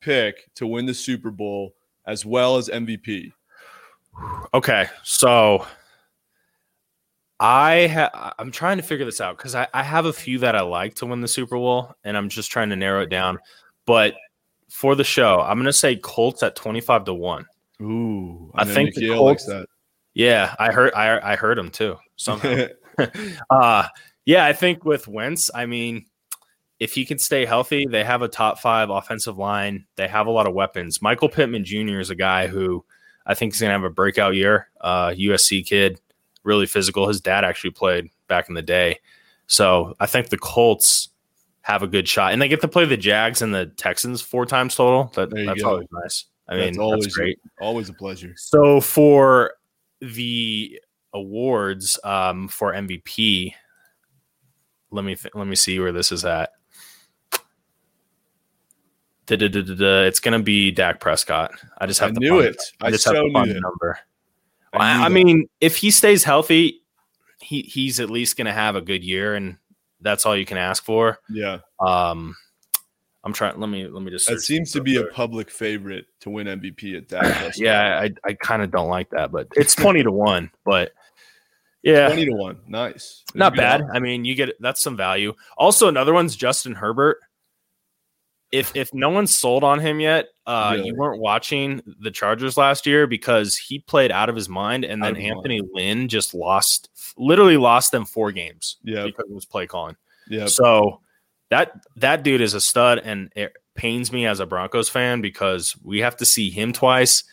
[0.00, 1.74] pick to win the Super Bowl
[2.06, 3.32] as well as MVP?
[4.52, 5.66] Okay, so
[7.40, 10.54] I ha- I'm trying to figure this out because I, I have a few that
[10.54, 13.38] I like to win the Super Bowl, and I'm just trying to narrow it down.
[13.86, 14.14] but
[14.68, 17.44] for the show, I'm going to say Colts at 25 to one.
[17.82, 19.46] Ooh, I think the Colts-
[20.14, 22.66] Yeah, I heard I I heard him too somehow.
[23.50, 23.88] uh
[24.24, 26.06] yeah, I think with Wentz, I mean,
[26.78, 29.86] if he can stay healthy, they have a top five offensive line.
[29.96, 31.02] They have a lot of weapons.
[31.02, 31.98] Michael Pittman Jr.
[31.98, 32.84] is a guy who
[33.26, 34.68] I think is gonna have a breakout year.
[34.80, 36.00] Uh USC kid,
[36.44, 37.08] really physical.
[37.08, 39.00] His dad actually played back in the day.
[39.46, 41.08] So I think the Colts
[41.62, 42.32] have a good shot.
[42.32, 45.12] And they get to play the Jags and the Texans four times total.
[45.14, 45.70] That, that's go.
[45.70, 46.26] always nice.
[46.48, 47.38] I That's mean, always that's great.
[47.60, 48.34] Always a pleasure.
[48.36, 49.54] So for
[50.00, 50.80] the
[51.14, 53.52] awards um, for MVP,
[54.90, 56.50] let me th- let me see where this is at.
[59.26, 60.02] Da-da-da-da-da.
[60.06, 61.52] It's gonna be Dak Prescott.
[61.78, 62.56] I just have I to knew it.
[62.80, 63.60] I just so have to find the it.
[63.60, 63.98] number.
[64.72, 66.82] I I, mean, if he stays healthy,
[67.40, 69.58] he he's at least gonna have a good year, and
[70.00, 71.18] that's all you can ask for.
[71.30, 72.34] Yeah, Um,
[73.22, 73.60] I'm trying.
[73.60, 74.26] Let me let me just.
[74.28, 77.20] that seems to be a public favorite to win MVP at Dak.
[77.22, 77.58] Prescott.
[77.58, 78.00] yeah.
[78.00, 80.50] I I kind of don't like that, but it's twenty to one.
[80.64, 80.92] But
[81.82, 82.58] yeah, twenty to one.
[82.68, 83.22] Nice.
[83.32, 83.82] There's a not bad.
[83.92, 85.34] I mean, you get that's some value.
[85.56, 87.18] Also, another one's Justin Herbert.
[88.50, 90.88] If if no one's sold on him yet, uh, Really?
[90.88, 95.02] you weren't watching the Chargers last year because he played out of his mind, and
[95.02, 95.36] then of his mind.
[95.38, 99.06] Anthony Lynn just lost, literally lost them four games Yep.
[99.06, 99.96] because it was play calling.
[100.28, 100.46] Yeah.
[100.46, 101.00] So
[101.48, 105.74] that that dude is a stud, and it pains me as a Broncos fan because
[105.82, 107.24] we have to see him twice.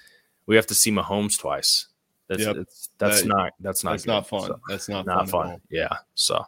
[0.46, 1.89] We have to see Mahomes twice.
[2.30, 2.56] That's Yep.
[2.56, 4.12] that's That- not that's not That's good.
[4.12, 4.48] not fun.
[4.48, 5.48] So, That's not, not fun.
[5.50, 5.62] fun.
[5.70, 5.90] Yeah.
[6.16, 6.46] So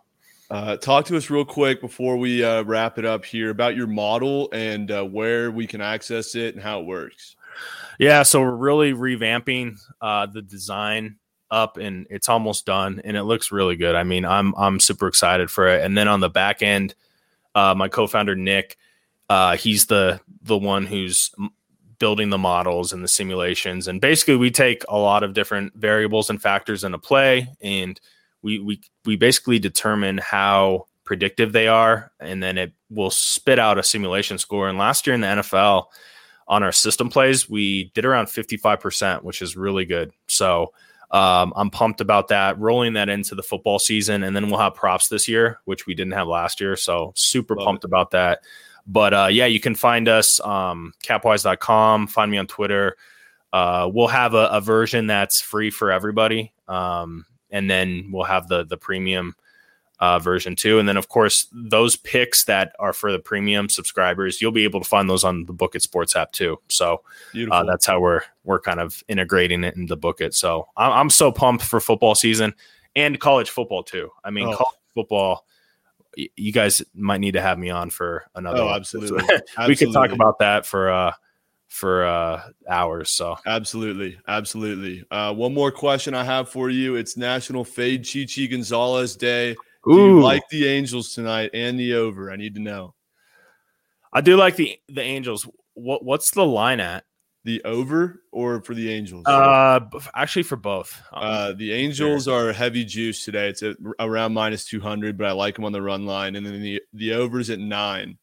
[0.50, 3.88] Uh, talk to us real quick before we uh, wrap it up here about your
[3.88, 7.36] model and uh, where we can access it and how it works.
[8.00, 11.18] Yeah, so we're really revamping uh, the design
[11.52, 13.96] up, and it's almost done, and it looks really good.
[13.96, 15.84] I mean, I'm I'm super excited for it.
[15.86, 16.96] And then on the back end,
[17.56, 18.78] uh, my co-founder Nick,
[19.30, 21.32] uh, he's the the one who's
[22.02, 26.30] building the models and the simulations, and basically we take a lot of different variables
[26.30, 28.02] and factors into play, and
[28.42, 33.78] we we we basically determine how predictive they are, and then it will spit out
[33.78, 34.68] a simulation score.
[34.68, 35.86] And last year in the NFL
[36.48, 40.12] on our system plays, we did around 55%, which is really good.
[40.28, 40.74] So
[41.12, 44.24] um, I'm pumped about that, rolling that into the football season.
[44.24, 46.76] And then we'll have props this year, which we didn't have last year.
[46.76, 48.40] So super Love pumped about that.
[48.88, 52.98] But uh, yeah, you can find us um, capwize.com, find me on Twitter.
[53.54, 56.54] Uh, we'll have a, a version that's free for everybody.
[56.68, 59.36] Um, and then we'll have the the premium
[60.00, 60.80] uh, version too.
[60.80, 64.80] And then, of course, those picks that are for the premium subscribers, you'll be able
[64.80, 66.60] to find those on the Bookit Sports app too.
[66.70, 67.02] So
[67.52, 70.34] uh, that's how we're we're kind of integrating it into Bookit.
[70.34, 72.56] So I'm, I'm so pumped for football season
[72.96, 74.10] and college football too.
[74.24, 74.56] I mean, Oh.
[74.56, 75.46] college football.
[76.16, 78.60] You guys might need to have me on for another.
[78.60, 79.24] oh, absolutely.
[79.68, 81.14] we could talk about that for uh
[81.68, 83.10] for uh hours.
[83.10, 84.20] So Absolutely.
[84.28, 85.06] Absolutely.
[85.10, 86.96] Uh, one more question I have for you.
[86.96, 89.56] It's National Fade Chi Chi Gonzalez Day.
[89.86, 92.32] Do you like the Angels tonight and the over?
[92.32, 92.94] I need to know.
[94.14, 95.48] I do like the the Angels.
[95.74, 97.06] What what's the line at?
[97.44, 99.26] The over or for the Angels?
[99.26, 99.80] Uh,
[100.14, 101.02] actually for both.
[101.12, 103.50] Um, Uh, the Angels are heavy juice today.
[103.50, 106.36] It's at around minus 200, but I like them on the run line.
[106.36, 108.18] And then the, the over's at nine.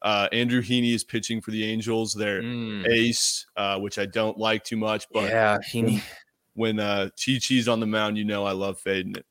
[0.00, 2.14] Uh, Andrew Heaney is pitching for the Angels.
[2.14, 5.06] They're mm, ace, uh, which I don't like too much.
[5.12, 6.02] But yeah, he.
[6.54, 9.26] when uh, Chi Chi's on the mound, you know I love fading it.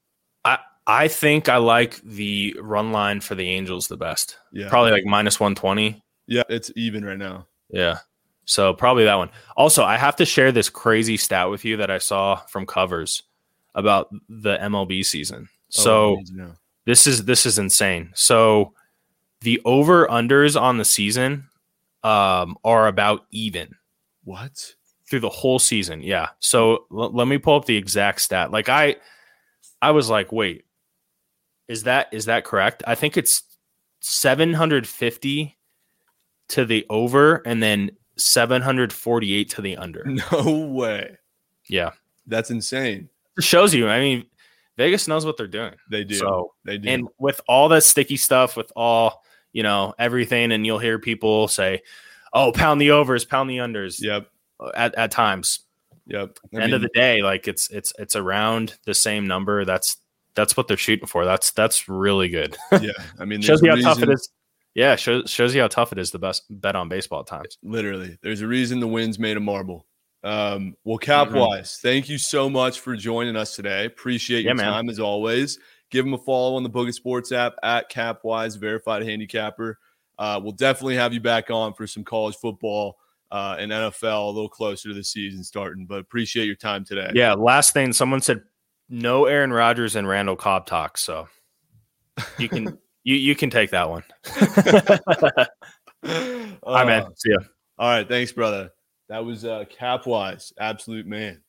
[0.88, 4.38] I think I like the run line for the Angels the best.
[4.52, 4.70] Yeah.
[4.70, 6.04] Probably like minus one twenty.
[6.28, 7.48] Yeah, it's even right now.
[7.70, 8.00] Yeah.
[8.46, 9.30] So probably that one.
[9.56, 13.24] Also, I have to share this crazy stat with you that I saw from covers
[13.76, 15.48] about the MLB season.
[15.52, 16.52] Oh, So need to know.
[16.86, 18.12] this is this is insane.
[18.16, 18.74] So
[19.42, 21.48] the over unders on the season
[22.04, 23.76] um, are about even
[24.24, 24.74] what?
[25.10, 26.02] through the whole season.
[26.02, 26.30] Yeah.
[26.40, 28.52] So l- let me pull up the exact stat.
[28.52, 28.96] Like I,
[29.82, 30.66] I was like, wait,
[31.68, 32.84] is that is that correct?
[32.88, 33.44] I think it's
[34.02, 35.58] seven hundred fifty
[36.50, 37.92] to the over, and then
[38.22, 40.06] seven hundred forty eight to the under.
[40.32, 41.18] No way.
[41.68, 41.92] Yeah,
[42.28, 43.10] That's insane.
[43.38, 43.88] it shows you.
[43.88, 44.26] I mean,
[44.78, 45.74] Vegas knows what they're doing.
[45.90, 46.16] They do.
[46.16, 46.90] So they do.
[46.90, 51.48] and with all the sticky stuff, with all you know everything, and you'll hear people
[51.48, 51.82] say,
[52.34, 54.28] "Oh, pound the overs, pound the unders." yep.
[54.76, 55.62] At at times,
[56.08, 56.38] Yep.
[56.56, 59.66] I end of the day, like it's it's it's around the same number.
[59.66, 59.98] That's
[60.36, 61.26] that's what they're shooting for.
[61.26, 62.58] That's that's really good.
[62.82, 62.92] yeah.
[63.20, 64.30] I mean, shows you how tough it reason- is.
[64.74, 66.12] Yeah, shows shows you how tough it is.
[66.12, 67.58] The best bet on baseball times.
[67.62, 69.86] Literally, there's a reason the wind's made of marble.
[70.24, 71.64] Um, well, Mm-hmm.
[71.82, 73.86] Thank you so much for joining us today.
[73.86, 74.66] Appreciate Yeah, your man.
[74.66, 75.60] time as always.
[75.90, 79.78] Give them a follow on the Bookit Sports app at CapWize, verified handicapper.
[80.18, 82.98] Uh, we'll definitely have you back on for some college football
[83.32, 85.86] uh, and NFL a little closer to the season starting.
[85.86, 87.12] But appreciate your time today.
[87.16, 87.34] Yeah.
[87.34, 88.44] Last thing, someone said
[88.90, 90.98] no Aaron Rodgers and Randall Cobb talk.
[90.98, 91.28] So
[92.38, 94.04] you can you you can take that one.
[96.04, 97.04] Hi, man.
[97.04, 97.38] Uh, See ya.
[97.78, 98.70] All right, thanks, brother.
[99.10, 101.42] That was uh, CapWize, absolute man.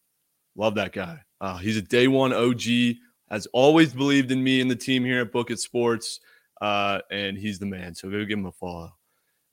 [0.56, 1.20] Love that guy.
[1.40, 2.96] Uh, he's a day one OG.
[3.30, 6.20] Has always believed in me and the team here at Bookit Sports,
[6.60, 7.94] uh, and he's the man.
[7.94, 8.92] So go give him a follow.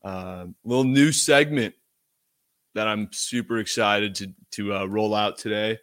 [0.04, 1.76] Uh, little new segment
[2.76, 5.78] that I'm super excited to to uh, roll out today.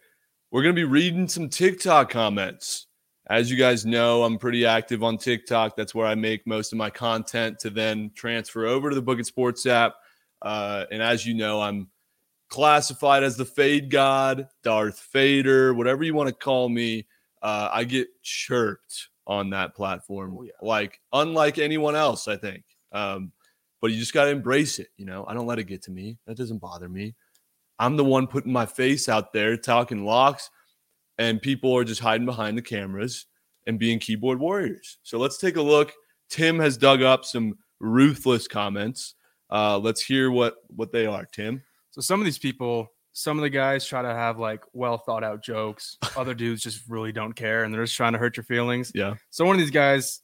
[0.51, 2.86] We're gonna be reading some TikTok comments.
[3.29, 5.75] As you guys know, I'm pretty active on TikTok.
[5.75, 9.25] That's where I make most of my content to then transfer over to the Bookit
[9.25, 9.95] Sports app.
[10.41, 11.89] Uh, and as you know, I'm
[12.49, 17.05] classified as the Fade God, Darth Fader, whatever you want to call me.
[17.41, 22.63] Uh, I get chirped on that platform, like unlike anyone else, I think.
[22.93, 23.33] Um,
[23.81, 24.87] but you just got to embrace it.
[24.95, 26.17] You know, I don't let it get to me.
[26.25, 27.13] That doesn't bother me.
[27.77, 30.49] I'm the one putting my face out there talking locks,
[31.17, 33.25] and people are just hiding behind the cameras
[33.65, 34.97] and being keyboard warriors.
[35.03, 35.93] So let's take a look.
[36.29, 39.15] Tim has dug up some ruthless comments.
[39.49, 41.25] Uh, let's hear what what they are.
[41.25, 41.63] Tim.
[41.91, 45.23] So some of these people, some of the guys try to have like well thought
[45.23, 45.97] out jokes.
[46.17, 48.91] Other dudes just really don't care and they're just trying to hurt your feelings.
[48.93, 49.15] Yeah.
[49.29, 50.21] So one of these guys,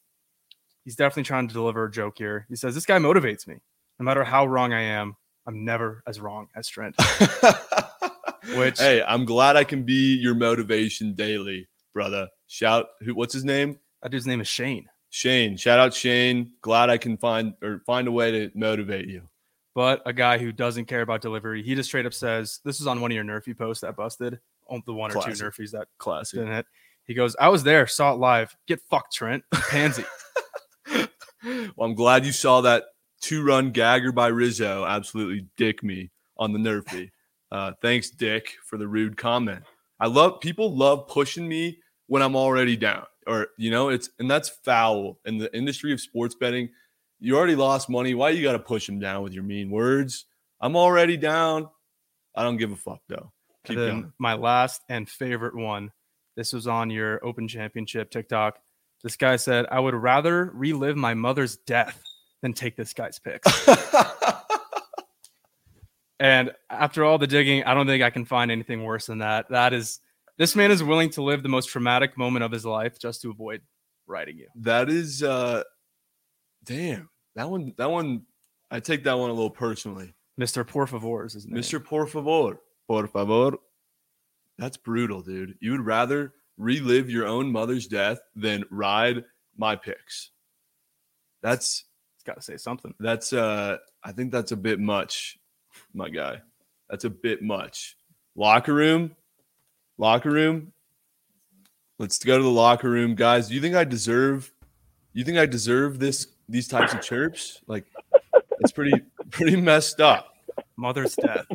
[0.83, 2.45] he's definitely trying to deliver a joke here.
[2.49, 3.55] He says, This guy motivates me.
[3.99, 5.15] No matter how wrong I am,
[5.45, 6.95] I'm never as wrong as Trent.
[8.55, 12.27] Which hey, I'm glad I can be your motivation daily, brother.
[12.47, 13.79] Shout who what's his name?
[14.01, 14.87] that dude's name is Shane.
[15.09, 15.55] Shane.
[15.57, 16.51] Shout out Shane.
[16.61, 19.29] Glad I can find or find a way to motivate you.
[19.75, 22.87] But a guy who doesn't care about delivery, he just straight up says, This is
[22.87, 24.39] on one of your Nerfy posts that busted.
[24.69, 26.39] On the one or two Nerfies that Classic.
[26.39, 26.65] didn't hit.
[27.05, 28.55] He goes, I was there, saw it live.
[28.67, 29.43] Get fucked, Trent.
[29.69, 30.05] Pansy.
[31.43, 32.85] Well, I'm glad you saw that
[33.19, 37.11] two run gagger by Rizzo absolutely dick me on the Nerfy.
[37.53, 39.63] Uh, thanks, Dick, for the rude comment.
[39.99, 41.77] I love people love pushing me
[42.07, 46.01] when I'm already down, or you know, it's and that's foul in the industry of
[46.01, 46.69] sports betting.
[47.19, 48.15] You already lost money.
[48.15, 50.25] Why you got to push them down with your mean words?
[50.59, 51.69] I'm already down.
[52.35, 53.31] I don't give a fuck though.
[53.65, 54.13] Keep and then going.
[54.17, 55.91] my last and favorite one.
[56.35, 58.57] This was on your Open Championship TikTok.
[59.03, 62.01] This guy said, I would rather relive my mother's death
[62.41, 63.67] than take this guy's picks.
[66.23, 69.49] and after all the digging, I don't think I can find anything worse than that.
[69.49, 69.99] That is,
[70.37, 73.29] this man is willing to live the most traumatic moment of his life just to
[73.29, 73.61] avoid
[74.07, 74.47] writing you.
[74.55, 75.63] That is uh
[76.63, 77.09] damn.
[77.35, 78.23] That one that one
[78.71, 80.13] I take that one a little personally.
[80.39, 80.65] Mr.
[80.65, 81.61] Por favor is his name.
[81.61, 81.83] Mr.
[81.83, 82.59] Por favor.
[82.87, 83.57] Por favor.
[84.57, 85.55] That's brutal, dude.
[85.59, 89.25] You would rather relive your own mother's death than ride
[89.57, 90.31] my picks.
[91.41, 92.93] That's it's got to say something.
[92.99, 95.37] that's uh I think that's a bit much,
[95.93, 96.41] my guy.
[96.89, 97.95] That's a bit much.
[98.35, 99.15] Locker room.
[99.97, 100.71] Locker room.
[101.99, 103.47] Let's go to the locker room, guys.
[103.47, 104.51] Do you think I deserve
[105.13, 107.61] you think I deserve this these types of chirps?
[107.67, 107.85] Like
[108.59, 108.93] it's pretty
[109.29, 110.33] pretty messed up.
[110.75, 111.45] Mother's death.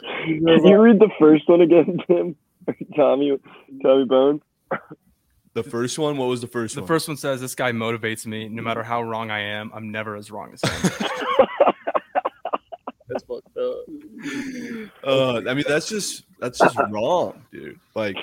[0.00, 2.36] Can you read the first one again, Tim?
[2.96, 3.36] Tommy,
[3.82, 4.42] Tommy Bones.
[5.54, 6.88] The first one, what was the first The one?
[6.88, 8.48] first one says, This guy motivates me.
[8.48, 11.08] No matter how wrong I am, I'm never as wrong as him.
[13.30, 15.04] That's fucked up.
[15.06, 17.78] uh, I mean, that's just that's just wrong, dude.
[17.94, 18.16] Like,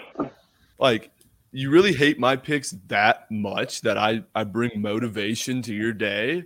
[0.80, 1.12] like
[1.52, 6.46] you really hate my picks that much that I I bring motivation to your day.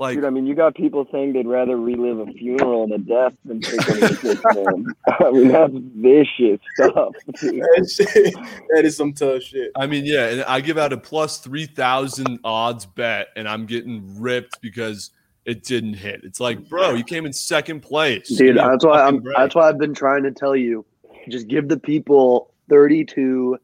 [0.00, 2.98] Like, Dude, I mean, you got people saying they'd rather relive a funeral and a
[2.98, 4.36] death than take one of your.
[5.26, 7.14] I mean, that's vicious stuff.
[7.26, 8.34] That, shit,
[8.70, 9.72] that is some tough shit.
[9.74, 13.66] I mean, yeah, and I give out a plus three thousand odds bet, and I'm
[13.66, 15.10] getting ripped because
[15.48, 16.20] it didn't hit.
[16.24, 19.34] It's like, bro, you came in second place, Dude, a that's why I'm break.
[19.36, 20.84] that's why I've been trying to tell you.
[21.30, 23.56] Just give the people 32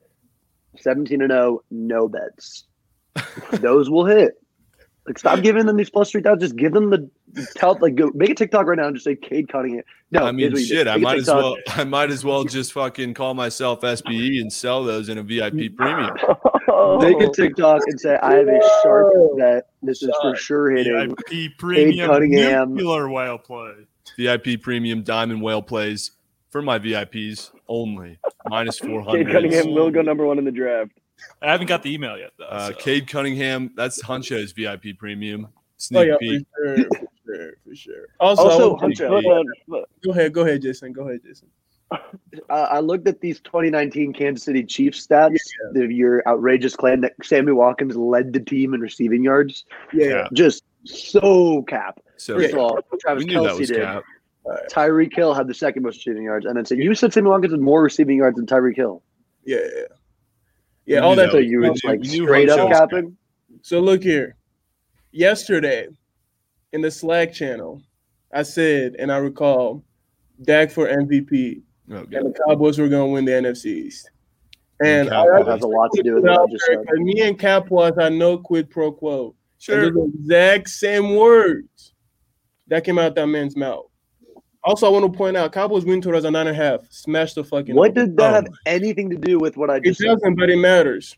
[0.79, 2.65] 17 and 0 no bets.
[3.53, 4.33] Those will hit.
[5.07, 7.11] Like stop giving them these plus 3000 just give them the
[7.57, 9.83] tell like go make a TikTok right now and just say Cade Cunningham.
[10.11, 10.75] No, I mean, what you do.
[10.75, 10.89] shit.
[10.89, 11.57] I Make a might as well.
[11.69, 15.77] I might as well just fucking call myself SBE and sell those in a VIP
[15.77, 16.17] premium.
[17.01, 20.71] Make a TikTok and say I have a sharp oh, that This is for sure
[20.71, 21.15] hitting.
[21.29, 22.75] VIP premium Cunningham.
[22.75, 23.73] nuclear whale play.
[24.17, 26.13] VIP premium diamond whale plays
[26.51, 28.19] for my VIPs only.
[28.49, 29.27] Minus Minus four hundred.
[29.27, 29.35] Cade.
[29.35, 30.93] Cunningham will go number one in the draft.
[31.43, 32.45] I haven't got the email yet though.
[32.47, 32.75] Uh, so.
[32.75, 33.71] Cade Cunningham.
[33.77, 35.49] That's Huncho's VIP premium.
[35.77, 36.47] Sneak Oh yeah, for peek.
[36.57, 36.87] sure, for
[37.27, 38.07] sure, for sure.
[38.21, 39.45] Also, I Also, want to- Huncho,
[40.05, 40.93] go ahead, go ahead, Jason.
[40.93, 41.49] Go ahead, Jason.
[41.93, 41.99] uh,
[42.49, 45.37] I looked at these 2019 Kansas City Chiefs stats.
[45.73, 49.65] The, your outrageous claim that Sammy Watkins led the team in receiving yards.
[49.93, 50.29] Yeah, Yeah.
[50.33, 52.01] Just so cap.
[52.17, 53.83] So First of all, Travis knew that Kelce was did.
[53.83, 54.03] cap.
[54.71, 57.53] Tyreek Hill had the second most receiving yards, and then said you said Sammy Watkins
[57.53, 59.03] had more receiving yards than Tyreek Hill.
[59.45, 59.87] Yeah, yeah, We
[60.87, 60.99] yeah.
[61.01, 61.31] All that.
[61.33, 63.17] So you we were like we knew straight up was capping.
[63.63, 64.37] So look here.
[65.13, 65.89] Yesterday,
[66.73, 67.81] in the Slack channel,
[68.33, 69.85] I said, and I recall,
[70.43, 72.17] Dak for MVP, Okay.
[72.17, 74.11] and the Cowboys were going to win the NFC East.
[74.85, 76.79] And Cap I, That has a lot to do with what I just said.
[76.89, 79.35] and me and Cap was I know quid pro quo.
[79.59, 79.85] Sure.
[79.85, 81.95] And the exact same words
[82.67, 83.87] that came out that man's mouth.
[84.65, 86.81] Also, I want to point out Cowboys win total as a nine and a half.
[86.91, 87.75] Smash the fucking.
[87.75, 90.07] What does that Oh have anything to do with what I It just said?
[90.09, 91.17] doesn't, but it matters.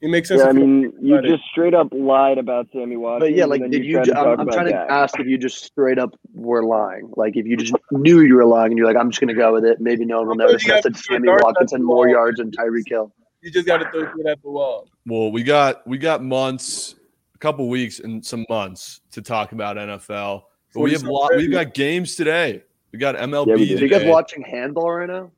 [0.00, 0.42] It makes sense.
[0.42, 1.24] Yeah, I mean, you it.
[1.24, 3.30] just straight up lied about Sammy Watkins.
[3.30, 3.94] But yeah, like, did you?
[3.94, 4.88] tried ju- to I'm, I'm about trying to Dak.
[4.90, 7.10] ask if you just straight up were lying.
[7.16, 9.34] Like, if you just knew you were lying and you're like, I'm just going to
[9.34, 9.80] go with it.
[9.80, 10.64] Maybe no one will notice.
[10.64, 13.12] you that said Sammy guard Watkins that had more yards than Tyreek Hill.
[13.42, 14.88] you just got to throw it at the wall.
[15.04, 16.94] Well, we got we got months,
[17.34, 20.42] a couple weeks, and some months to talk about NFL.
[20.74, 21.32] But we have lot.
[21.34, 22.62] We've got games today.
[22.92, 23.46] We got MLB.
[23.46, 23.76] Yeah, we do.
[23.76, 25.30] Are you guys watching handball right now?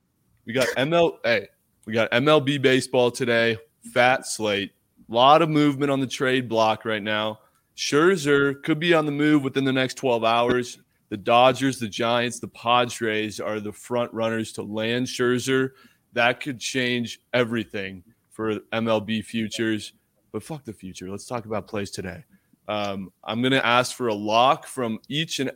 [0.47, 1.19] We got ML.
[1.25, 1.49] Hey,
[1.87, 3.57] we got MLB baseball today.
[3.93, 4.73] Fat slate.
[5.11, 7.41] A lot of movement on the trade block right now.
[7.77, 10.79] Scherzer could be on the move within the next 12 hours.
[11.09, 15.71] The Dodgers, the Giants, the Padres are the front runners to land Scherzer.
[16.13, 19.93] That could change everything for MLB futures.
[20.31, 21.11] But fuck the future.
[21.11, 22.25] Let's talk about plays today.
[22.69, 25.51] Um, I'm going to ask for a lock from each and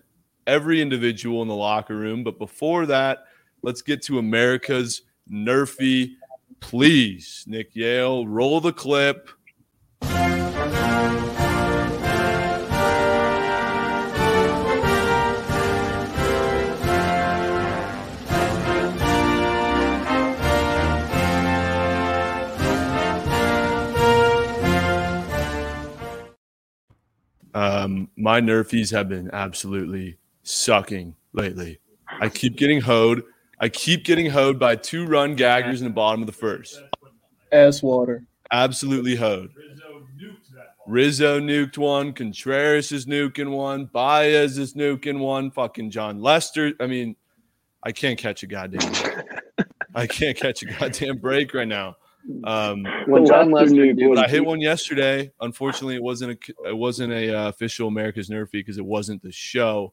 [0.46, 2.24] every individual in the locker room.
[2.24, 3.24] But before that,
[3.62, 6.12] let's get to America's Nerfy.
[6.60, 9.28] Please, Nick Yale, roll the clip.
[27.54, 31.80] Um, my Nerfies have been absolutely sucking lately.
[32.20, 33.24] I keep getting hoed.
[33.60, 36.80] I keep getting hoed by two run gaggers in the bottom of the first.
[37.50, 38.24] Ass water.
[38.52, 39.50] Absolutely hoed.
[40.86, 42.12] Rizzo nuked one.
[42.12, 43.86] Contreras is nuking one.
[43.86, 45.50] Baez is nuking one.
[45.50, 46.72] Fucking Jon Lester.
[46.78, 47.16] I mean,
[47.82, 48.92] I can't catch a goddamn.
[49.94, 51.96] I can't catch a goddamn break right now.
[52.44, 55.30] Um, When Jon Lester Lester nuke knew was- but I hit one yesterday.
[55.40, 59.32] Unfortunately, it wasn't a it wasn't a uh, official America's Nerfy because it wasn't the
[59.32, 59.92] show,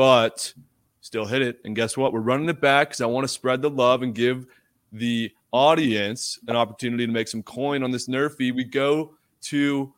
[0.00, 0.54] but
[1.02, 1.60] still hit it.
[1.66, 2.14] And guess what?
[2.14, 4.46] We're running it back because I want to spread the love and give
[4.92, 8.50] the audience an opportunity to make some coin on this Nerfy.
[8.54, 9.92] We go to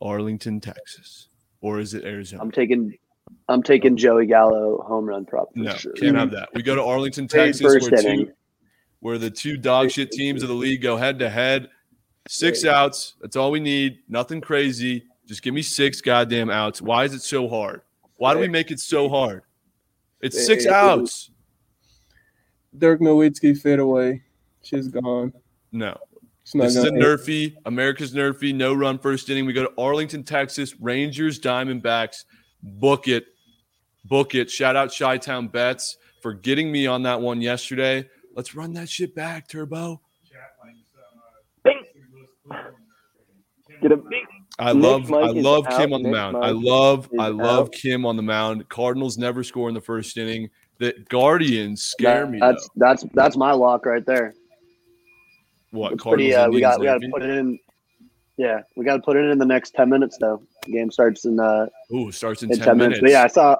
[0.00, 1.28] Arlington, Texas,
[1.60, 2.42] or is it Arizona?
[2.42, 2.96] I'm taking,
[3.50, 5.52] I'm taking Joey Gallo home run prop.
[5.52, 5.92] For no, sure.
[5.92, 6.48] can't have that.
[6.54, 8.32] We go to Arlington, Texas, where two,
[9.00, 11.68] where the two dog shit teams of the league go head to head.
[12.26, 13.16] Six outs.
[13.20, 13.98] That's all we need.
[14.08, 15.04] Nothing crazy.
[15.26, 16.80] Just give me six goddamn outs.
[16.80, 17.82] Why is it so hard?
[18.22, 19.42] Why do we make it so hard?
[20.20, 21.32] It's six outs.
[22.78, 24.22] Dirk Nowitzki fade away.
[24.62, 25.32] She's gone.
[25.72, 25.98] No.
[26.42, 29.44] It's This is a Nerfy, America's Nerfy, no run first inning.
[29.44, 32.18] We go to Arlington, Texas, Rangers, Diamondbacks.
[32.62, 33.24] Book it.
[34.04, 34.48] Book it.
[34.48, 38.08] Shout out Chi Town Bets for getting me on that one yesterday.
[38.36, 40.00] Let's run that shit back, Turbo.
[43.80, 44.31] Get a big.
[44.58, 45.76] I Nick love Mike I love out.
[45.78, 46.36] Kim on the Nick mound.
[46.36, 47.72] I love I love out.
[47.72, 48.68] Kim on the mound.
[48.68, 50.50] Cardinals never score in the first inning.
[50.78, 52.70] The Guardians scare me That's though.
[52.76, 54.34] that's that's my lock right there.
[55.70, 56.48] What It's pretty, Cardinals?
[56.48, 57.58] uh, we got we got to put it in.
[58.36, 60.42] Yeah, we got to put it in the next ten minutes though.
[60.66, 63.00] The game starts in uh Ooh, starts in, in 10, ten, minutes.
[63.00, 63.00] minutes.
[63.02, 63.56] But yeah, I saw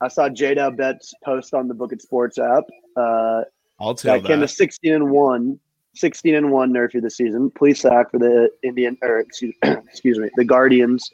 [0.00, 2.64] I saw Jada Bet's post on the Bookit Sports app.
[2.96, 3.42] Uh,
[3.80, 4.48] I'll tell that came to that.
[4.48, 5.58] sixteen and one.
[5.94, 7.50] 16 and 1 Nerfy this season.
[7.50, 11.10] Please sack for the Indian or excuse, excuse me, the Guardians.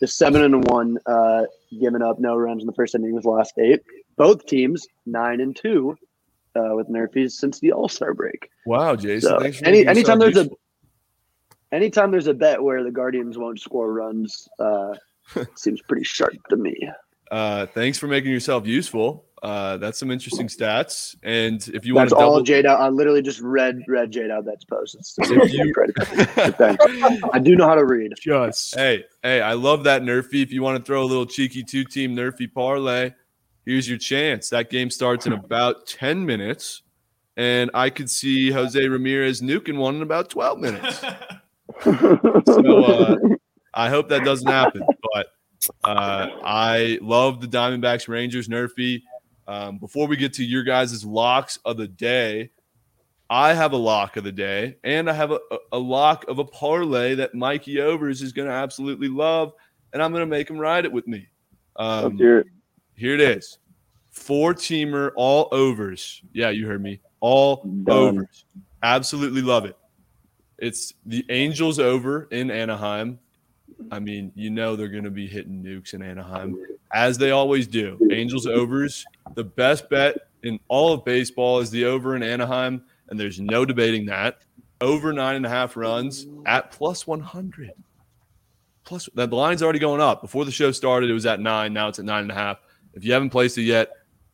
[0.00, 1.42] The 7 and 1 uh
[1.78, 3.82] giving up no runs in the first inning was last eight.
[4.16, 5.96] Both teams 9 and 2
[6.56, 8.50] uh with Nerfies since the All-Star break.
[8.64, 9.30] Wow, Jason.
[9.30, 10.48] So thanks for any anytime there's a
[11.70, 14.94] anytime there's a bet where the Guardians won't score runs, uh
[15.54, 16.88] seems pretty sharp to me.
[17.30, 19.26] Uh, thanks for making yourself useful.
[19.42, 21.16] Uh, that's some interesting stats.
[21.22, 22.80] And if you want That's to all double, Jade out.
[22.80, 24.96] I literally just read read Jade out that's post.
[24.96, 25.16] It's,
[25.52, 25.72] you-
[27.32, 28.12] I do know how to read.
[28.22, 30.42] Just Hey, hey, I love that Nerfy.
[30.42, 33.12] If you want to throw a little cheeky two team Nerfy parlay,
[33.64, 34.50] here's your chance.
[34.50, 36.82] That game starts in about 10 minutes,
[37.38, 41.04] and I could see Jose Ramirez nuking one in about 12 minutes.
[41.82, 43.16] So uh,
[43.72, 44.82] I hope that doesn't happen.
[45.14, 45.28] But
[45.84, 49.02] uh, I love the Diamondbacks Rangers Nerfy.
[49.46, 52.50] Um, before we get to your guys' locks of the day,
[53.28, 56.38] I have a lock of the day, and I have a, a- a lock of
[56.38, 59.52] a parlay that Mikey Overs is going to absolutely love.
[59.92, 61.26] and I'm going to make him ride it with me.
[61.76, 62.46] Um, it.
[62.96, 63.58] here it is.
[64.10, 66.22] Four teamer, all overs.
[66.32, 67.00] Yeah, you heard me.
[67.20, 68.18] All Done.
[68.18, 68.44] overs.
[68.82, 69.76] Absolutely love it.
[70.58, 73.18] It's the Angels over in Anaheim.
[73.90, 76.58] I mean, you know they're going to be hitting nukes in Anaheim,
[76.92, 77.98] as they always do.
[78.12, 79.04] Angels overs.
[79.34, 83.64] The best bet in all of baseball is the over in Anaheim, and there's no
[83.64, 84.42] debating that.
[84.80, 87.72] Over nine and a half runs at plus 100.
[88.84, 90.22] Plus, that line's already going up.
[90.22, 91.72] Before the show started, it was at nine.
[91.72, 92.58] Now it's at nine and a half.
[92.94, 93.90] If you haven't placed it yet,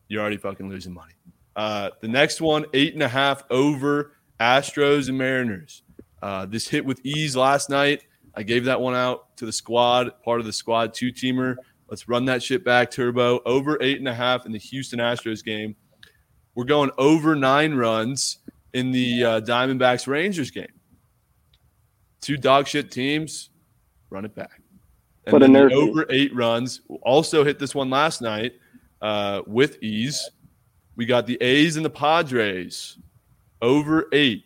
[0.09, 1.13] you're already fucking losing money.
[1.57, 5.83] Uh, the next one, eight and a half over Astros and Mariners.
[6.23, 8.05] Uh, this hit with ease last night.
[8.37, 11.57] I gave that one out to the squad, part of the squad two teamer.
[11.89, 13.41] Let's run that shit back, Turbo.
[13.47, 15.75] Over eight and a half in the Houston Astros game.
[16.55, 18.39] We're going over nine runs
[18.73, 20.73] in the uh, Diamondbacks Rangers game.
[22.21, 23.51] Two dog shit teams,
[24.11, 24.61] run it back.
[25.27, 26.83] And a then the over eight runs.
[27.03, 28.55] Also hit this one last night
[29.01, 30.31] uh, with ease.
[30.97, 32.99] We got the A's and the Padres
[33.63, 34.45] over eight.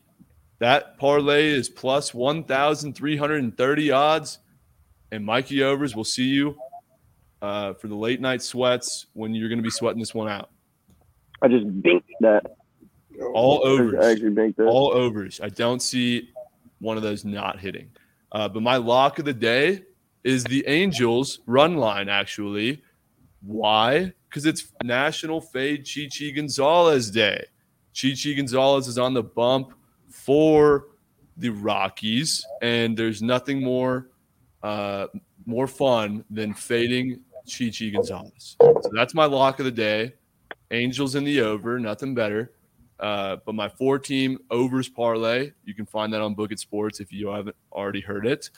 [0.61, 4.39] That parlay is plus 1,330 odds.
[5.11, 6.57] And Mikey Overs will see you
[7.43, 10.51] uh, for the late night sweats when you're going to be sweating this one out.
[11.43, 12.45] I just binked that.
[13.33, 14.05] All I overs.
[14.05, 14.67] actually binked that.
[14.67, 15.41] All overs.
[15.43, 16.31] I don't see
[16.79, 17.91] one of those not hitting.
[18.31, 19.83] Uh, but my lock of the day
[20.25, 22.83] is the Angels run line, actually.
[23.41, 24.13] Why?
[24.29, 27.47] Because it's National Fade Chi Chi Gonzalez Day.
[28.01, 29.73] Chi Chi Gonzalez is on the bump
[30.11, 30.87] for
[31.37, 34.11] the Rockies, and there's nothing more
[34.63, 35.07] uh,
[35.47, 38.57] more fun than fading Chi Chi Gonzalez.
[38.61, 40.15] So that's my lock of the day.
[40.71, 42.53] Angels in the over, nothing better.
[43.01, 47.13] Uh, but my four team overs parlay, you can find that on Bookit Sports if
[47.13, 48.51] you haven't already heard it.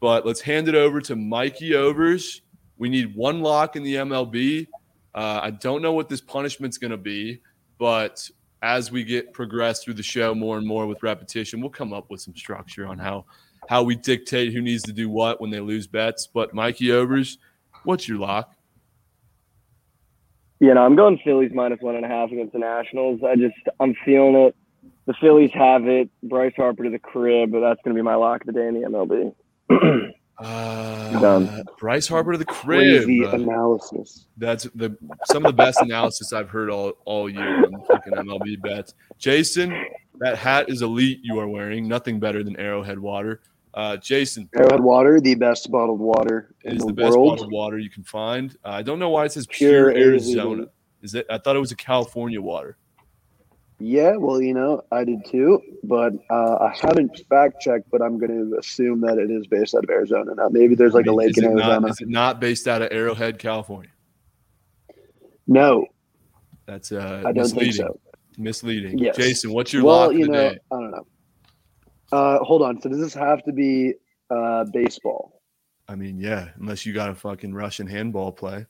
[0.00, 2.40] But let's hand it over to Mikey Overs.
[2.78, 4.66] We need one lock in the MLB.
[5.14, 7.42] Uh, I don't know what this punishment's going to be,
[7.78, 8.28] but
[8.62, 12.10] as we get progressed through the show more and more with repetition, we'll come up
[12.10, 13.24] with some structure on how
[13.68, 16.26] how we dictate who needs to do what when they lose bets.
[16.26, 17.38] But Mikey Overs,
[17.84, 18.54] what's your lock?
[20.60, 23.20] Yeah, no, I'm going Phillies minus one and a half against the Nationals.
[23.26, 24.56] I just, I'm feeling it.
[25.06, 26.10] The Phillies have it.
[26.22, 28.66] Bryce Harper to the crib, but that's going to be my lock of the day
[28.66, 29.34] in the
[29.70, 30.12] MLB.
[30.40, 31.64] Uh, Done.
[31.78, 33.04] Bryce Harper to the crib.
[33.04, 34.26] Crazy analysis.
[34.38, 38.60] That's the some of the best analysis I've heard all, all year on fucking MLB
[38.62, 38.94] bets.
[39.18, 39.84] Jason,
[40.18, 41.86] that hat is elite you are wearing.
[41.86, 43.42] Nothing better than Arrowhead water.
[43.74, 47.36] Uh, Jason Arrowhead water, the best bottled water in is the, the best world.
[47.36, 48.56] bottled water you can find.
[48.64, 50.40] Uh, I don't know why it says Pure pure, Arizona.
[50.40, 50.66] Arizona.
[51.02, 51.26] Is it?
[51.30, 52.76] I thought it was a California water.
[53.82, 58.18] Yeah, well, you know, I did too, but uh, I haven't fact checked, but I'm
[58.18, 60.34] going to assume that it is based out of Arizona.
[60.36, 61.86] Now, maybe there's like I a mean, lake in it not- Arizona.
[61.88, 63.90] is it not based out of Arrowhead, California?
[65.46, 65.86] no,
[66.66, 67.72] That's uh, I don't think misleading.
[67.72, 68.00] so.
[68.38, 68.98] Misleading.
[68.98, 69.16] Yes.
[69.16, 70.48] Jason, what's your well, lock you know.
[70.50, 71.06] I don't know.
[72.12, 72.80] Uh, hold on.
[72.80, 73.94] So does this have to be
[74.30, 75.40] uh, baseball?
[75.88, 78.66] I mean, yeah, unless you got a fucking Russian handball play.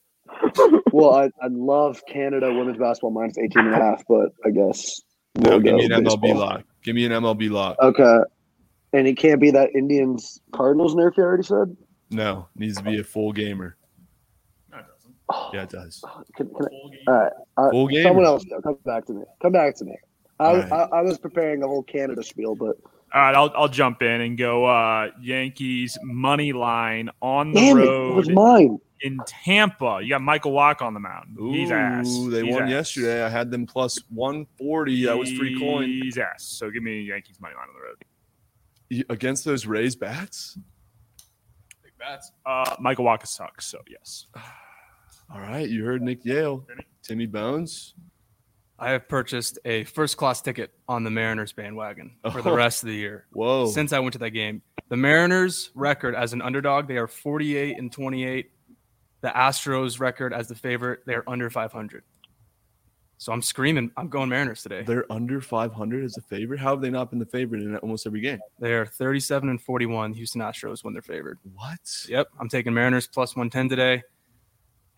[1.01, 5.01] Well, I, I love Canada women's basketball minus 18 and a half, but I guess
[5.36, 6.64] No, we'll give me go an MLB lock.
[6.82, 7.76] Give me an MLB lock.
[7.80, 8.18] Okay.
[8.92, 11.76] And it can't be that Indians Cardinals nerf you already said?
[12.11, 13.76] No, needs to be a full gamer.
[14.72, 15.14] No, it doesn't.
[15.28, 16.03] Oh, Yeah, it does.
[16.36, 16.98] can, can Full game.
[17.07, 17.32] I, all right.
[17.57, 18.03] Uh, Full gamer.
[18.03, 18.44] someone else.
[18.64, 19.22] Come back to me.
[19.40, 19.96] Come back to me.
[20.40, 20.98] I, All I.
[20.98, 22.76] I was preparing a whole Canada spiel, but
[23.14, 27.78] All right, I'll I'll jump in and go uh Yankees money line on the damn
[27.78, 28.78] it, it was mine.
[29.03, 30.01] In Tampa.
[30.03, 31.36] You got Michael Wacha on the mound.
[31.40, 32.07] Ooh, He's ass.
[32.09, 32.70] Ooh, They He's won ass.
[32.70, 33.22] yesterday.
[33.24, 35.05] I had them plus 140.
[35.07, 35.88] That was free coin.
[35.88, 36.44] He's ass.
[36.44, 37.96] So give me Yankees money line on the road.
[39.09, 40.59] Y- Against those Rays bats?
[41.82, 42.30] Big bats.
[42.44, 43.66] Uh, Michael Walker sucks.
[43.66, 44.26] So yes.
[45.32, 45.68] All right.
[45.68, 46.66] You heard Nick Yale.
[47.03, 47.94] Timmy Bones.
[48.78, 52.55] I have purchased a first class ticket on the Mariners bandwagon for the Oh.
[52.57, 53.26] rest of the year.
[53.32, 53.66] Whoa.
[53.66, 57.76] Since I went to that game, the Mariners record as an underdog, they are 48
[57.78, 58.51] and 28.
[59.20, 62.02] The Astros record as the favorite, they are under 500.
[63.18, 64.82] So I'm screaming, I'm going Mariners today.
[64.82, 66.58] They're under 500 as a favorite.
[66.58, 68.38] How have they not been the favorite in almost every game?
[68.58, 70.14] They are 37 and 41.
[70.14, 71.38] Houston Astros when they're favored.
[71.52, 71.80] What?
[72.08, 74.02] Yep, I'm taking Mariners plus 110 today.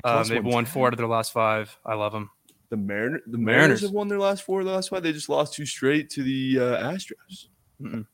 [0.05, 1.77] Um, they've won four out of their last five.
[1.85, 2.31] I love them.
[2.71, 3.57] The Mariner, the Mariners.
[3.59, 4.63] Mariners have won their last four.
[4.63, 8.05] The last five, they just lost two straight to the uh, Astros.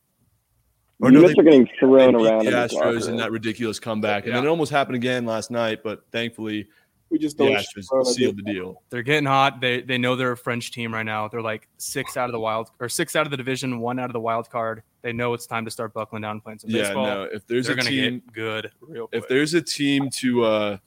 [1.01, 2.39] Or no, Units they- are getting thrown around.
[2.45, 4.37] the in this Astros in that ridiculous comeback, and Yeah.
[4.39, 5.79] then it almost happened again last night.
[5.83, 6.67] But thankfully,
[7.11, 7.55] We just The don't.
[7.57, 8.83] Astros sealed the deal.
[8.91, 9.59] They're getting hot.
[9.61, 11.27] They they know they're a French team right now.
[11.27, 14.05] They're like six out of the wild or six out of the division, one out
[14.11, 14.83] of the wild card.
[15.01, 17.07] They know it's time to start buckling down and playing some Yeah, baseball.
[17.07, 17.23] no.
[17.23, 19.23] If there's They're a gonna team, get good real quick.
[19.23, 20.77] if there's a team to uh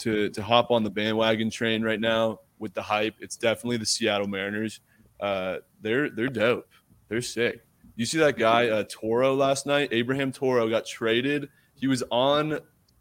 [0.00, 3.86] to to hop on the bandwagon train right now with the hype, it's definitely the
[3.86, 4.80] Seattle Mariners.
[5.20, 6.66] Uh, they're they're dope.
[7.08, 7.64] They're sick.
[7.98, 9.88] You see that guy uh, Toro last night?
[9.90, 11.48] Abraham Toro got traded.
[11.74, 12.60] He was on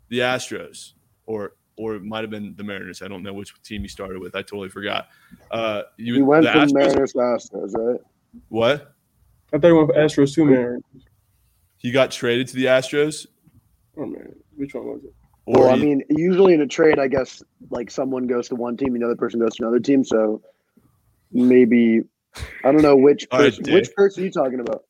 [0.09, 0.93] the Astros,
[1.27, 3.03] or or it might have been the Mariners.
[3.03, 4.35] I don't know which team he started with.
[4.35, 5.09] I totally forgot.
[5.51, 8.01] Uh, you, He went the from Astros- Mariners to Astros, right?
[8.49, 8.95] What?
[9.53, 10.81] I thought he went for Astros to Mariners.
[11.77, 13.27] He got traded to the Astros.
[13.97, 15.13] Oh man, which one was it?
[15.45, 18.75] Or Well, I mean, usually in a trade, I guess like someone goes to one
[18.75, 20.03] team, the other person goes to another team.
[20.03, 20.41] So
[21.31, 22.01] maybe
[22.63, 24.85] I don't know which All right, person, which person are you talking about?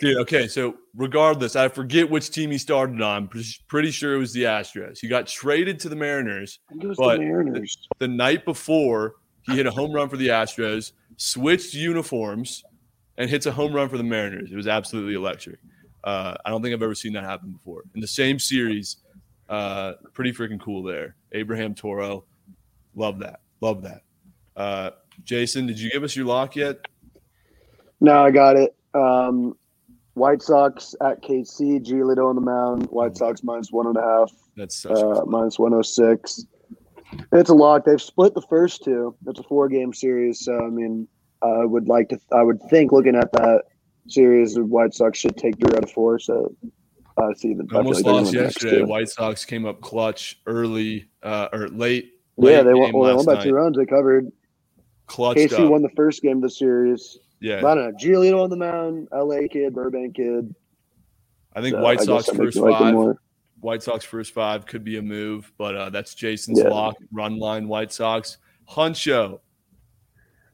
[0.00, 3.28] Dude, okay, so regardless, I forget which team he started on.
[3.68, 4.98] Pretty sure it was the Astros.
[4.98, 7.76] He got traded to the Mariners He goes But- to Mariners.
[7.98, 9.14] the night before.
[9.42, 12.62] He hit a home run for the Astros, switched uniforms,
[13.16, 14.50] and hits a home run for the Mariners.
[14.52, 15.58] It was absolutely electric.
[16.04, 18.98] Uh, I don't think I've ever seen that happen before in the same series.
[19.48, 21.16] Uh, pretty freaking cool there.
[21.32, 22.24] Abraham Toro,
[22.94, 24.02] love that, love that.
[24.56, 24.90] Uh,
[25.24, 26.78] Jason, did you give us your lock yet?
[28.00, 28.74] No, I got it.
[28.94, 29.56] Um,
[30.14, 32.86] White Sox at KC, Giolito on the mound.
[32.90, 36.44] White Sox minus one and a half, That's uh, minus one hundred six.
[37.32, 37.84] It's a lock.
[37.84, 39.16] They've split the first two.
[39.26, 40.44] It's a four game series.
[40.44, 41.06] So I mean,
[41.42, 42.20] I would like to.
[42.32, 43.62] I would think looking at that
[44.08, 46.18] series, the White Sox should take three out of four.
[46.18, 46.54] So
[47.18, 48.84] I see the almost they're lost gonna win the next yesterday.
[48.84, 52.14] White Sox came up clutch early uh, or late.
[52.36, 52.92] Yeah, they won.
[52.92, 53.76] Well, they won by two runs.
[53.76, 54.30] They covered.
[55.06, 55.70] Clutched KC up.
[55.70, 57.18] won the first game of the series.
[57.40, 57.98] Yeah, But I don't know.
[57.98, 60.54] Giolito on the mound, LA kid, Burbank kid.
[61.54, 63.16] I think So White Sox guess that makes first like five.
[63.60, 66.68] White Sox first five could be a move, but uh, that's Jason's Yeah.
[66.68, 66.96] lock.
[67.12, 68.38] Run line White Sox.
[68.68, 69.40] Huncho.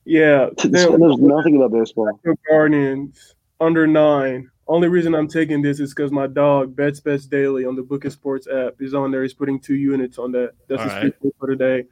[0.04, 2.18] Yeah, There's then nothing about baseball.
[2.48, 4.50] Guardians under nine.
[4.68, 8.12] Only reason I'm taking this is because my dog Bets Bets Daily on the Bookit
[8.12, 9.22] Sports app is on there.
[9.22, 10.52] He's putting two units on that.
[10.68, 11.32] That's All his right.
[11.38, 11.84] for today.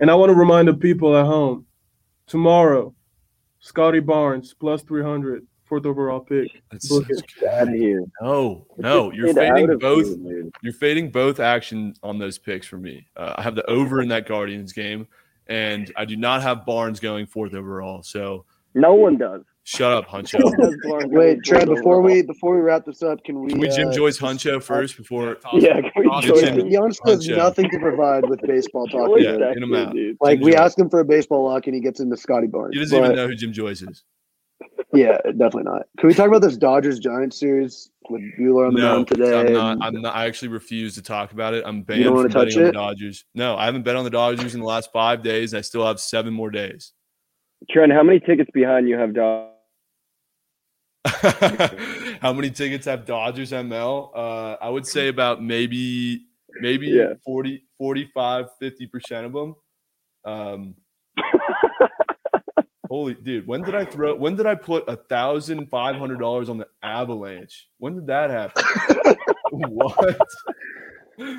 [0.00, 1.66] And I want to remind the people at home
[2.26, 2.94] tomorrow,
[3.68, 6.48] Scottie Barnes plus 300, fourth overall pick.
[6.72, 7.24] That's Book such- it.
[7.40, 8.02] Get out of here.
[8.22, 9.12] no, no.
[9.12, 10.06] You're Get fading both.
[10.22, 10.48] here.
[10.62, 13.06] You're fading both action on those picks for me.
[13.14, 15.06] Uh, I have the over in that Guardians game,
[15.48, 18.02] and I do not have Barnes going fourth overall.
[18.02, 19.42] So No one does.
[19.70, 20.40] Shut up, Huncho.
[21.10, 21.62] Wait, Trey.
[21.66, 23.50] Before we before we wrap this up, can we?
[23.50, 25.36] Can we Jim uh, Joyce Huncho first before?
[25.52, 26.68] Yeah, can we Jim- him?
[26.70, 29.10] Giannis has nothing to provide with baseball talk.
[29.18, 29.38] Yeah, either.
[29.40, 29.92] that get him out.
[29.92, 30.16] dude.
[30.22, 30.60] Like Jim we Joyce.
[30.62, 32.70] ask him for a baseball lock, and he gets into Scottie Barnes.
[32.72, 34.04] He doesn't But, even know who Jim Joyce is.
[34.94, 35.82] Yeah, definitely not.
[35.98, 39.38] Can we talk about this Dodgers Giants series with Buehler on the No, mound today?
[39.48, 39.72] I'm not.
[39.74, 40.16] and- I'm not.
[40.16, 41.62] I actually refuse to talk about it.
[41.66, 42.72] I'm banned don't from wanna touch betting on the it?
[42.72, 43.26] Dodgers.
[43.34, 45.52] No, I haven't bet on the Dodgers in the last five days.
[45.52, 46.94] And I still have seven more days.
[47.70, 49.50] Trent, how many tickets behind you have dog?
[52.20, 54.10] How many tickets have Dodgers ML?
[54.14, 56.26] Uh, I would say about maybe
[56.60, 57.14] maybe Yeah.
[57.24, 59.54] 40, 45, 50% of them.
[60.24, 60.74] Um,
[62.88, 66.48] holy dude, when did I throw when did I put a thousand five hundred dollars
[66.48, 67.68] on the avalanche?
[67.78, 69.16] When did that happen?
[69.50, 70.18] what?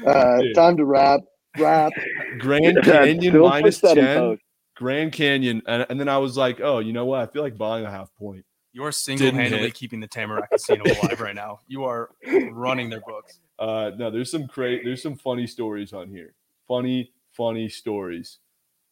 [0.08, 1.22] uh, time to wrap.
[1.58, 1.92] Wrap.
[2.40, 4.38] Grand Canyon minus puts that in 10.
[4.76, 5.62] Grand Canyon.
[5.68, 7.20] And, and then I was like, oh, you know what?
[7.20, 8.46] I feel like buying a half point.
[8.72, 11.60] You're single-handedly keeping the Tamarack Casino alive right now.
[11.68, 12.12] You are
[12.52, 13.40] running their books.
[13.58, 16.34] Uh, no, there's some great, there's some funny stories on here.
[16.68, 18.38] Funny, funny stories.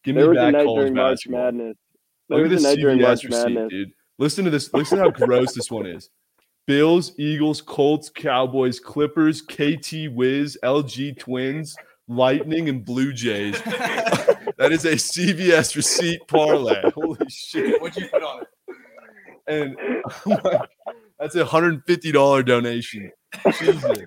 [0.03, 1.27] Give me There was a back night college during March.
[1.27, 1.77] Madness.
[2.27, 3.69] There Look at this a CBS March receipt, Madness.
[3.69, 3.91] dude.
[4.17, 4.73] Listen to this.
[4.73, 6.09] Listen how gross this one is.
[6.65, 11.77] Bills, Eagles, Colts, Cowboys, Clippers, KT Wiz, LG Twins,
[12.09, 13.61] Lightning, and Blue Jays.
[14.57, 16.81] that is a CVS receipt parlay.
[16.95, 17.81] Holy shit.
[17.81, 18.47] What'd you put on it?
[19.47, 19.75] And
[20.25, 20.61] like,
[21.19, 23.11] that's a $150 donation.
[23.59, 24.05] Jesus.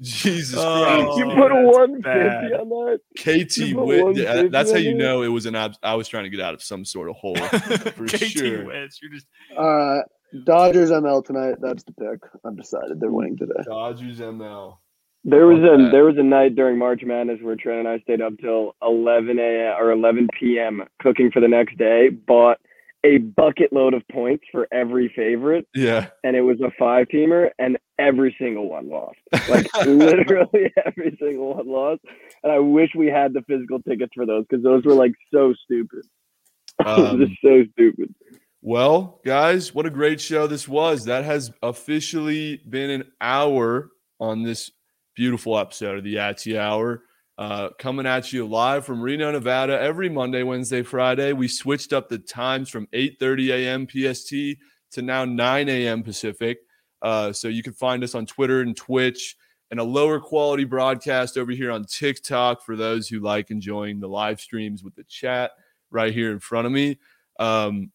[0.00, 1.18] Jesus Oh, Christ.
[1.18, 2.52] You put a that's one bad.
[2.52, 3.00] on that.
[3.18, 4.02] KT You put Wiz.
[4.02, 4.98] 150 That's how you there?
[4.98, 7.16] know it was an ab- I was trying to get out of some sort of
[7.16, 7.34] hole.
[7.48, 8.64] For KT sure.
[8.64, 9.26] Wiz, You're just
[9.56, 9.98] Uh,
[10.44, 11.56] Dodgers ML tonight.
[11.60, 12.20] That's the pick.
[12.44, 13.54] I'm decided they're winning today.
[13.66, 14.76] Dodgers ML.
[15.24, 15.88] There was Fuck a that.
[15.90, 19.38] there was a night during March Madness where Trent and I stayed up till eleven
[19.40, 19.74] a.m.
[19.80, 20.84] or eleven p.m.
[21.02, 22.08] cooking for the next day.
[22.08, 22.58] Bought
[23.04, 26.08] a bucket load of points for every favorite, Yeah.
[26.24, 29.18] and it was a five teamer, and every single one lost.
[29.48, 32.00] Like literally every single one lost.
[32.42, 35.54] And I wish we had the physical tickets for those because those were like so
[35.64, 36.02] stupid.
[36.86, 38.14] Um, Just so stupid.
[38.62, 41.06] Well, guys, what a great show this was.
[41.06, 44.70] That has officially been an hour on this
[45.16, 47.02] beautiful episode of the Attyah Hour.
[47.38, 51.32] Uh, coming at you live from Reno, Nevada, every Monday, Wednesday, Friday.
[51.32, 53.86] We switched up the times from 8:30 a.m.
[53.86, 54.60] PST
[54.90, 56.02] to now 9 a.m.
[56.02, 56.58] Pacific.
[57.00, 59.36] Uh, so you can find us on Twitter and Twitch,
[59.70, 64.08] and a lower quality broadcast over here on TikTok for those who like enjoying the
[64.08, 65.52] live streams with the chat
[65.92, 66.98] right here in front of me.
[67.38, 67.92] Um,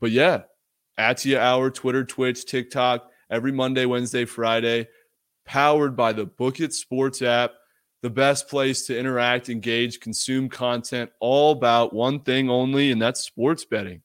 [0.00, 0.42] but yeah,
[0.98, 4.88] at Attyah Hour, Twitter, Twitch, TikTok, every Monday, Wednesday, Friday,
[5.44, 7.52] powered by the Bookit Sports app
[8.02, 13.24] the best place to interact, engage, consume content, all about one thing only, and that's
[13.24, 14.02] sports betting.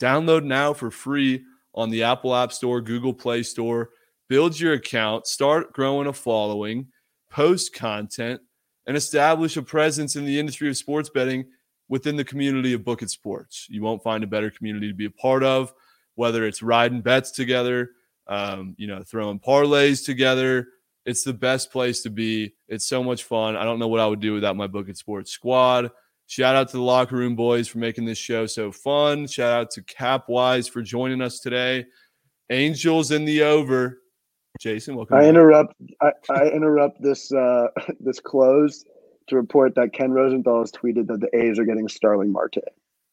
[0.00, 1.42] Download now for free
[1.74, 3.90] on the Apple App Store, Google Play Store.
[4.28, 6.86] Build your account, start growing a following,
[7.30, 8.40] post content,
[8.86, 11.46] and establish a presence in the industry of sports betting
[11.88, 13.66] within the community of Bookit Sports.
[13.68, 15.72] You won't find a better community to be a part of,
[16.14, 17.90] whether it's riding bets together,
[18.28, 20.68] um, you know, throwing parlays together
[21.08, 22.54] it's the best place to be.
[22.68, 23.56] It's so much fun.
[23.56, 25.90] I don't know what I would do without my Bookit Sports squad.
[26.26, 29.26] Shout out to the locker room boys for making this show so fun.
[29.26, 31.86] Shout out to CapWize for joining us today.
[32.50, 34.02] Angels in the over.
[34.60, 35.16] Jason, welcome.
[35.16, 35.28] I back.
[35.30, 35.74] interrupt.
[36.02, 37.68] I, I interrupt this uh,
[38.00, 38.84] this close
[39.28, 42.58] to report that Ken Rosenthal has tweeted that the A's are getting Starling Marte.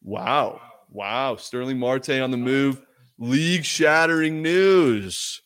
[0.03, 0.59] Wow.
[0.89, 1.37] Wow.
[1.37, 2.81] Starling Marte on the move.
[3.17, 5.41] League shattering news.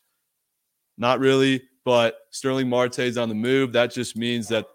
[0.97, 3.73] Not really, but Starling Marte is on the move.
[3.73, 4.67] That just means that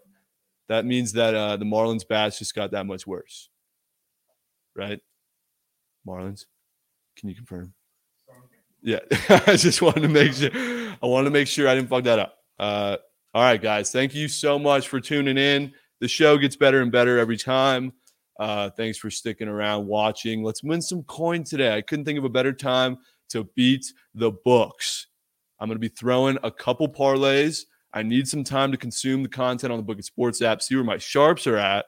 [0.69, 3.51] that means that uh, the Marlins bats just got that much worse.
[4.75, 4.99] Right?
[6.05, 6.47] Marlins,
[7.17, 7.73] can you confirm?
[8.83, 8.99] Yeah,
[9.47, 10.51] I just wanted to make sure.
[10.53, 12.37] I wanted to make sure I didn't fuck that up.
[12.59, 12.97] Uh,
[13.33, 15.73] all right, guys, thank you so much for tuning in.
[16.01, 17.93] The show gets better and better every time.
[18.41, 20.43] Uh, thanks for sticking around, watching.
[20.43, 21.77] Let's win some coin today.
[21.77, 23.87] I couldn't think of a better time to beat
[24.17, 25.07] the books.
[25.65, 27.63] I'm going to be throwing a couple parlays.
[27.95, 30.85] I need some time to consume the content on the Bookit Sports app, see where
[30.85, 31.87] my sharps are at.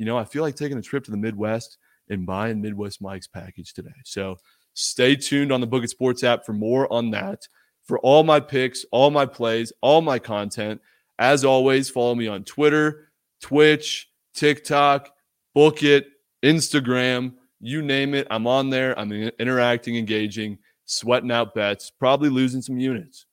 [0.00, 3.28] You know, I feel like taking a trip to the Midwest and buying Midwest Mike's
[3.28, 3.94] package today.
[4.04, 4.38] So
[4.74, 7.46] stay tuned on the Bookit Sports app for more on that.
[7.84, 10.80] For all my picks, all my plays, all my content,
[11.20, 15.10] as always, follow me on Twitter, Twitch, TikTok,
[15.56, 16.06] Bookit,
[16.42, 18.26] Instagram, you name it.
[18.32, 18.98] I'm on there.
[18.98, 20.58] I'm interacting, engaging,
[20.90, 23.26] sweating out bets, probably losing some units.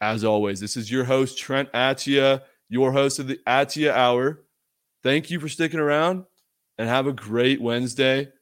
[0.00, 4.42] As always, this is your host, Trent Attyah, your host of the Attyah Hour.
[5.02, 6.24] Thank you for sticking around
[6.78, 8.32] and have a great Wednesday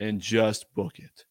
[0.00, 1.24] and just book it.